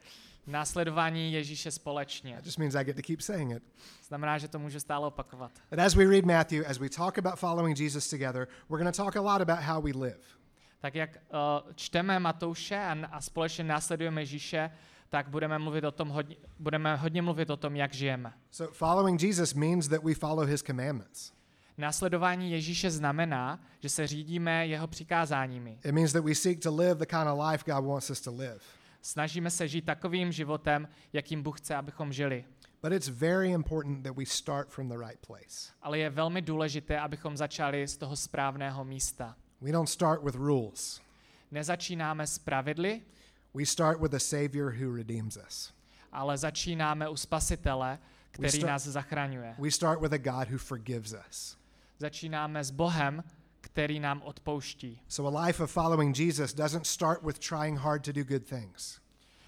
Následování 0.47 1.33
Ježíše 1.33 1.71
společně. 1.71 2.35
That 2.35 2.45
just 2.45 2.57
means 2.57 2.75
I 2.75 2.83
get 2.83 2.95
to 2.95 3.01
keep 3.01 3.21
saying 3.21 3.51
it. 3.51 3.63
Znamená, 4.07 4.37
že 4.37 4.47
to 4.47 4.59
můžu 4.59 4.79
stále 4.79 5.07
opakovat. 5.07 5.51
But 5.69 5.79
as 5.79 5.95
we 5.95 6.05
read 6.05 6.25
Matthew, 6.25 6.67
as 6.67 6.77
we 6.77 6.89
talk 6.89 7.17
about 7.17 7.39
following 7.39 7.79
Jesus 7.79 8.09
together, 8.09 8.47
we're 8.69 8.83
going 8.83 8.95
to 8.95 9.03
talk 9.03 9.15
a 9.15 9.21
lot 9.21 9.41
about 9.41 9.59
how 9.59 9.81
we 9.81 9.91
live. 9.91 10.19
Tak 10.79 10.95
jak 10.95 11.09
uh, 11.09 11.71
čteme 11.75 12.19
Matouše 12.19 12.77
a, 12.77 12.97
a 13.11 13.21
společně 13.21 13.63
následujeme 13.63 14.21
Ježíše, 14.21 14.71
tak 15.09 15.29
budeme 15.29 15.59
mluvit 15.59 15.83
o 15.83 15.91
tom 15.91 16.09
hodně, 16.09 16.35
budeme 16.59 16.95
hodně 16.95 17.21
mluvit 17.21 17.49
o 17.49 17.57
tom, 17.57 17.75
jak 17.75 17.93
žijeme. 17.93 18.33
So 18.51 18.73
following 18.73 19.23
Jesus 19.23 19.53
means 19.53 19.87
that 19.87 20.03
we 20.03 20.13
follow 20.13 20.47
his 20.47 20.63
commandments. 20.63 21.33
Následování 21.77 22.51
Ježíše 22.51 22.91
znamená, 22.91 23.59
že 23.79 23.89
se 23.89 24.07
řídíme 24.07 24.67
jeho 24.67 24.87
přikázáními. 24.87 25.79
It 25.85 25.91
means 25.91 26.13
that 26.13 26.23
we 26.23 26.35
seek 26.35 26.59
to 26.59 26.75
live 26.75 26.95
the 26.95 27.05
kind 27.05 27.27
of 27.27 27.39
life 27.51 27.71
God 27.71 27.85
wants 27.85 28.09
us 28.09 28.21
to 28.21 28.31
live. 28.35 28.59
Snažíme 29.01 29.51
se 29.51 29.67
žít 29.67 29.85
takovým 29.85 30.31
životem, 30.31 30.87
jakým 31.13 31.43
Bůh 31.43 31.59
chce, 31.59 31.75
abychom 31.75 32.13
žili. 32.13 32.45
But 32.83 32.91
it's 32.93 33.07
very 33.07 33.51
important 33.51 34.03
that 34.03 34.15
we 34.17 34.25
start 34.25 34.69
from 34.69 34.89
the 34.89 34.97
right 34.97 35.19
place. 35.27 35.73
Ale 35.81 35.99
je 35.99 36.09
velmi 36.09 36.41
důležité, 36.41 36.99
abychom 36.99 37.37
začali 37.37 37.87
z 37.87 37.97
toho 37.97 38.15
správného 38.15 38.85
místa. 38.85 39.35
We 39.61 39.71
don't 39.71 39.89
start 39.89 40.23
with 40.23 40.35
rules. 40.35 41.01
Nezačínáme 41.51 42.27
s 42.27 42.39
pravidly, 42.39 43.01
We 43.53 43.65
start 43.65 44.01
with 44.01 44.13
a 44.13 44.19
Savior 44.19 44.73
who 44.81 44.95
redeems 44.95 45.37
us. 45.47 45.73
ale 46.11 46.37
začínáme 46.37 47.09
u 47.09 47.15
Spasitele, 47.17 47.99
který 48.31 48.49
start- 48.51 48.67
nás 48.67 48.83
zachraňuje. 48.87 49.55
We 49.59 49.71
start 49.71 50.01
with 50.01 50.13
a 50.13 50.17
God 50.17 50.49
who 50.51 50.57
forgives 50.57 51.15
us. 51.29 51.57
Začínáme 51.97 52.63
s 52.63 52.71
Bohem, 52.71 53.23
který 53.61 53.99
nám 53.99 54.21
odpouští. 54.21 55.01
So 55.07 55.37
a 55.37 55.45
life 55.45 55.63
of 55.63 55.71
following 55.71 56.19
Jesus 56.19 56.53
doesn't 56.53 56.85
start 56.87 57.23
with 57.23 57.39
trying 57.39 57.79
hard 57.79 58.03
to 58.05 58.11
do 58.11 58.23
good 58.23 58.43
things. 58.49 58.99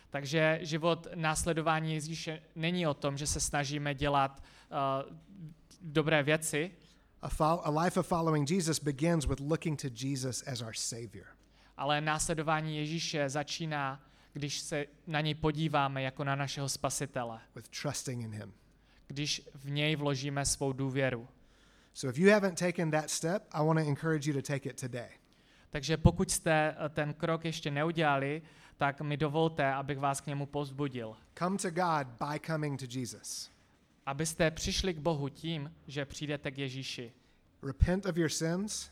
Takže 0.09 0.59
život 0.61 1.07
následování 1.15 1.93
Ježíše 1.93 2.41
není 2.55 2.87
o 2.87 2.93
tom, 2.93 3.17
že 3.17 3.27
se 3.27 3.39
snažíme 3.39 3.95
dělat 3.95 4.43
uh, 5.09 5.17
dobré 5.81 6.23
věci, 6.23 6.71
A, 7.21 7.29
fol- 7.29 7.59
a 7.63 7.81
life 7.83 7.99
of 7.99 8.07
following 8.07 8.49
Jesus 8.51 8.79
begins 8.79 9.25
with 9.25 9.39
looking 9.39 9.81
to 9.81 9.87
Jesus 9.93 10.43
as 10.47 10.61
our 10.61 10.73
Savior. 10.73 11.25
ale 11.77 12.01
následování 12.01 12.77
Ježíše 12.77 13.29
začíná, 13.29 14.03
když 14.33 14.59
se 14.59 14.85
na 15.07 15.21
něj 15.21 15.35
podíváme 15.35 16.01
jako 16.01 16.23
na 16.23 16.35
našeho 16.35 16.69
spasitele, 16.69 17.39
with 17.55 17.67
trusting 17.81 18.23
in 18.23 18.31
him. 18.33 18.53
když 19.07 19.41
v 19.55 19.69
něj 19.71 19.95
vložíme 19.95 20.45
svou 20.45 20.73
důvěru. 20.73 21.27
So 21.97 22.09
if 22.09 22.17
you 22.17 22.29
haven't 22.29 22.59
taken 22.59 22.91
that 22.91 23.09
step, 23.09 23.47
I 23.51 23.63
want 23.63 23.79
to 23.79 23.85
encourage 23.85 24.27
you 24.27 24.33
to 24.33 24.41
take 24.41 24.69
it 24.69 24.79
today. 24.79 25.09
Takže 25.69 25.97
pokud 25.97 26.31
jste 26.31 26.75
eh, 26.85 26.89
ten 26.89 27.13
krok 27.13 27.45
ještě 27.45 27.71
neudělali, 27.71 28.41
tak 28.77 29.01
mi 29.01 29.17
dovolte, 29.17 29.73
abych 29.73 29.99
vás 29.99 30.21
k 30.21 30.27
němu 30.27 30.45
povzbudil. 30.45 31.15
Come 31.39 31.57
to 31.57 31.71
God 31.71 32.07
by 32.07 32.39
coming 32.45 32.79
to 32.79 32.85
Jesus. 32.89 33.51
Abyste 34.05 34.51
přišli 34.51 34.93
k 34.93 34.97
Bohu 34.97 35.29
tím, 35.29 35.73
že 35.87 36.05
přijdete 36.05 36.51
k 36.51 36.57
Ježíši. 36.57 37.13
Repent 37.63 38.05
of 38.05 38.17
your 38.17 38.29
sins, 38.29 38.89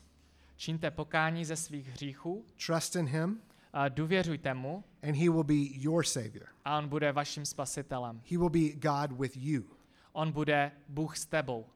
Čiňte 0.56 0.90
pokání 0.90 1.44
ze 1.44 1.56
svých 1.56 1.88
hříchů, 1.88 2.44
trust 2.66 2.96
in 2.96 3.06
Him, 3.06 3.40
a 3.72 3.88
důvěřujte 3.88 4.54
mu 4.54 4.84
and 5.02 5.16
He 5.16 5.30
will 5.30 5.44
be 5.44 5.54
your 5.70 6.04
Savior. 6.04 6.46
a 6.64 6.78
on 6.78 6.88
bude 6.88 7.12
vaším 7.12 7.46
spasitelem. 7.46 8.22
He 8.30 8.38
will 8.38 8.50
be 8.50 8.72
God 8.72 9.18
with 9.20 9.36
you. 9.36 9.62
On 10.12 10.32
bude 10.32 10.72
Bůh 10.88 11.16
s 11.16 11.26
tebou. 11.26 11.66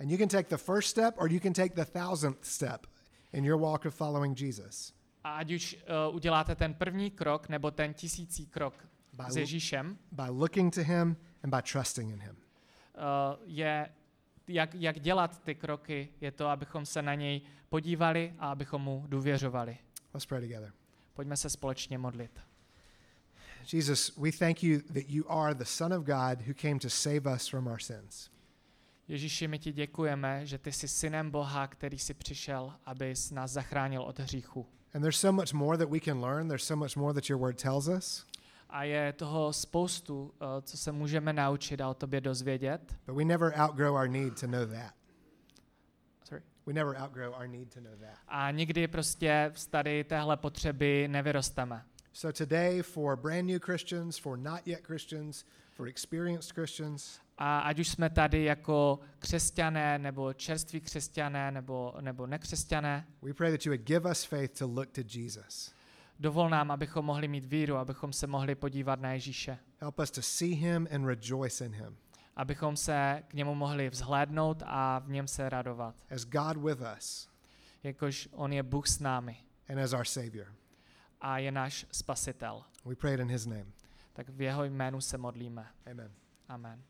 And 0.00 0.10
you 0.10 0.18
can 0.18 0.28
take 0.28 0.48
the 0.48 0.56
first 0.56 0.88
step 0.88 1.14
or 1.16 1.30
you 1.32 1.40
can 1.40 1.52
take 1.52 1.74
the 1.74 1.84
thousandth 1.84 2.44
step 2.44 2.86
in 3.32 3.44
your 3.44 3.60
walk 3.60 3.86
of 3.86 3.94
following 3.94 4.38
Jesus. 4.38 4.92
A 5.24 5.36
ať 5.38 5.52
už 5.52 5.76
uh, 6.08 6.14
uděláte 6.14 6.54
ten 6.54 6.74
první 6.74 7.10
krok 7.10 7.48
nebo 7.48 7.70
ten 7.70 7.94
tisící 7.94 8.46
krok 8.46 8.74
By, 9.12 9.24
s 9.32 9.36
Ježíšem, 9.36 9.98
by 10.12 10.22
looking 10.28 10.74
to 10.74 10.82
Him 10.82 11.16
and 11.42 11.50
by 11.50 11.62
trusting 11.72 12.12
in 12.12 12.20
Him. 12.20 12.36
uh, 12.36 13.02
je, 13.44 13.88
jak, 14.48 14.74
jak 14.74 15.00
dělat 15.00 15.42
ty 15.42 15.54
kroky, 15.54 16.08
je 16.20 16.32
to, 16.32 16.46
abychom 16.46 16.86
se 16.86 17.02
na 17.02 17.14
něj 17.14 17.40
podívali 17.68 18.34
a 18.38 18.50
abychom 18.50 18.82
mu 18.82 19.04
důvěřovali. 19.08 19.78
Let's 20.14 20.26
pray 20.26 20.40
together. 20.40 20.72
Pojďme 21.14 21.36
se 21.36 21.50
společně 21.50 21.98
modlit. 21.98 22.40
Jesus, 23.72 24.16
we 24.16 24.32
thank 24.32 24.62
you 24.62 24.80
that 24.80 25.04
you 25.08 25.24
are 25.28 25.54
the 25.54 25.64
Son 25.64 25.92
of 25.92 26.04
God 26.04 26.46
who 26.46 26.54
came 26.54 26.78
to 26.78 26.90
save 26.90 27.34
us 27.34 27.48
from 27.48 27.66
our 27.66 27.78
sins. 27.80 28.30
Ježíši, 29.08 29.48
my 29.48 29.58
ti 29.58 29.72
děkujeme, 29.72 30.46
že 30.46 30.58
ty 30.58 30.72
jsi 30.72 30.88
synem 30.88 31.30
Boha, 31.30 31.66
který 31.66 31.98
si 31.98 32.14
přišel, 32.14 32.74
abys 32.84 33.30
nás 33.30 33.50
zachránil 33.50 34.02
od 34.02 34.18
hříchu. 34.18 34.66
And 34.94 35.00
there's 35.00 35.20
so 35.20 35.32
much 35.32 35.52
more 35.52 35.78
that 35.78 35.90
we 35.90 36.00
can 36.00 36.20
learn. 36.20 36.48
There's 36.48 36.64
so 36.64 36.84
much 36.84 36.96
more 36.96 37.14
that 37.14 37.30
your 37.30 37.40
word 37.40 37.62
tells 37.62 37.88
us. 37.88 38.26
A 38.70 38.84
je 38.84 39.12
toho 39.12 39.52
spoustu, 39.52 40.34
eh, 40.40 40.62
co 40.62 40.76
se 40.76 40.92
můžeme 40.92 41.32
naučit 41.32 41.80
a 41.80 41.88
o 41.88 41.94
tobě 41.94 42.20
dozvědět. 42.20 42.96
But 43.06 43.16
we 43.16 43.24
never 43.24 43.52
outgrow 43.60 43.94
our 43.94 44.08
need 44.08 44.40
to 44.40 44.46
know 44.46 44.66
that. 44.66 44.94
Sorry. 46.24 46.42
We 46.66 46.72
never 46.72 46.96
outgrow 47.02 47.34
our 47.34 47.46
need 47.48 47.74
to 47.74 47.80
know 47.80 47.96
that. 47.96 48.18
A 48.28 48.50
nikdy 48.50 48.88
prostě 48.88 49.52
z 49.54 49.66
tady 49.66 50.04
téhle 50.04 50.36
potřeby 50.36 51.08
nevyrosteme. 51.08 51.84
So 52.12 52.44
today, 52.46 52.82
for 52.82 53.16
brand 53.16 53.46
new 53.48 53.60
Christians, 53.64 54.18
for 54.18 54.38
not 54.38 54.66
yet 54.66 54.86
Christians, 54.86 55.44
for 55.70 55.88
experienced 55.88 56.52
Christians, 56.52 57.20
A 57.40 57.58
ať 57.58 57.78
už 57.78 57.88
jsme 57.88 58.10
tady 58.10 58.44
jako 58.44 59.00
křesťané, 59.18 59.98
nebo 59.98 60.32
čerství 60.32 60.80
křesťané, 60.80 61.50
nebo, 61.50 61.94
nebo 62.00 62.26
nekřesťané, 62.26 63.06
we 63.22 63.34
pray 63.34 63.50
that 63.50 63.66
you 63.66 63.72
would 63.72 63.86
give 63.86 64.10
us 64.10 64.24
faith 64.24 64.58
to 64.58 64.66
look 64.66 64.90
to 64.90 65.00
Jesus. 65.14 65.72
dovol 66.18 66.48
nám, 66.48 66.70
abychom 66.70 67.04
mohli 67.04 67.28
mít 67.28 67.44
víru, 67.44 67.76
abychom 67.76 68.12
se 68.12 68.26
mohli 68.26 68.54
podívat 68.54 69.00
na 69.00 69.12
Ježíše. 69.12 69.58
Help 69.80 69.98
us 69.98 70.10
to 70.10 70.22
see 70.22 70.54
him 70.54 70.88
and 70.94 71.06
rejoice 71.06 71.64
in 71.66 71.74
him 71.74 71.96
Abychom 72.36 72.76
se 72.76 73.22
k 73.28 73.34
němu 73.34 73.54
mohli 73.54 73.90
vzhlédnout 73.90 74.62
a 74.66 74.98
v 74.98 75.08
něm 75.10 75.28
se 75.28 75.48
radovat. 75.48 75.94
as 76.10 76.24
God 76.24 76.56
with 76.56 76.78
us 76.98 77.28
Jakož 77.82 78.28
on 78.32 78.52
je 78.52 78.62
Bůh 78.62 78.86
s 78.88 79.00
námi 79.00 79.36
and 79.68 79.78
as 79.78 79.92
our 79.92 80.04
Savior. 80.04 80.46
a 81.20 81.38
je 81.38 81.52
náš 81.52 81.86
spasitel. 81.92 82.62
We 82.84 82.94
pray 82.96 83.14
it 83.14 83.20
in 83.20 83.28
his 83.28 83.46
name. 83.46 83.66
Tak 84.12 84.28
v 84.28 84.40
jeho 84.42 84.64
jménu 84.64 85.00
se 85.00 85.18
modlíme. 85.18 85.66
Amen. 85.90 86.10
Amen. 86.48 86.82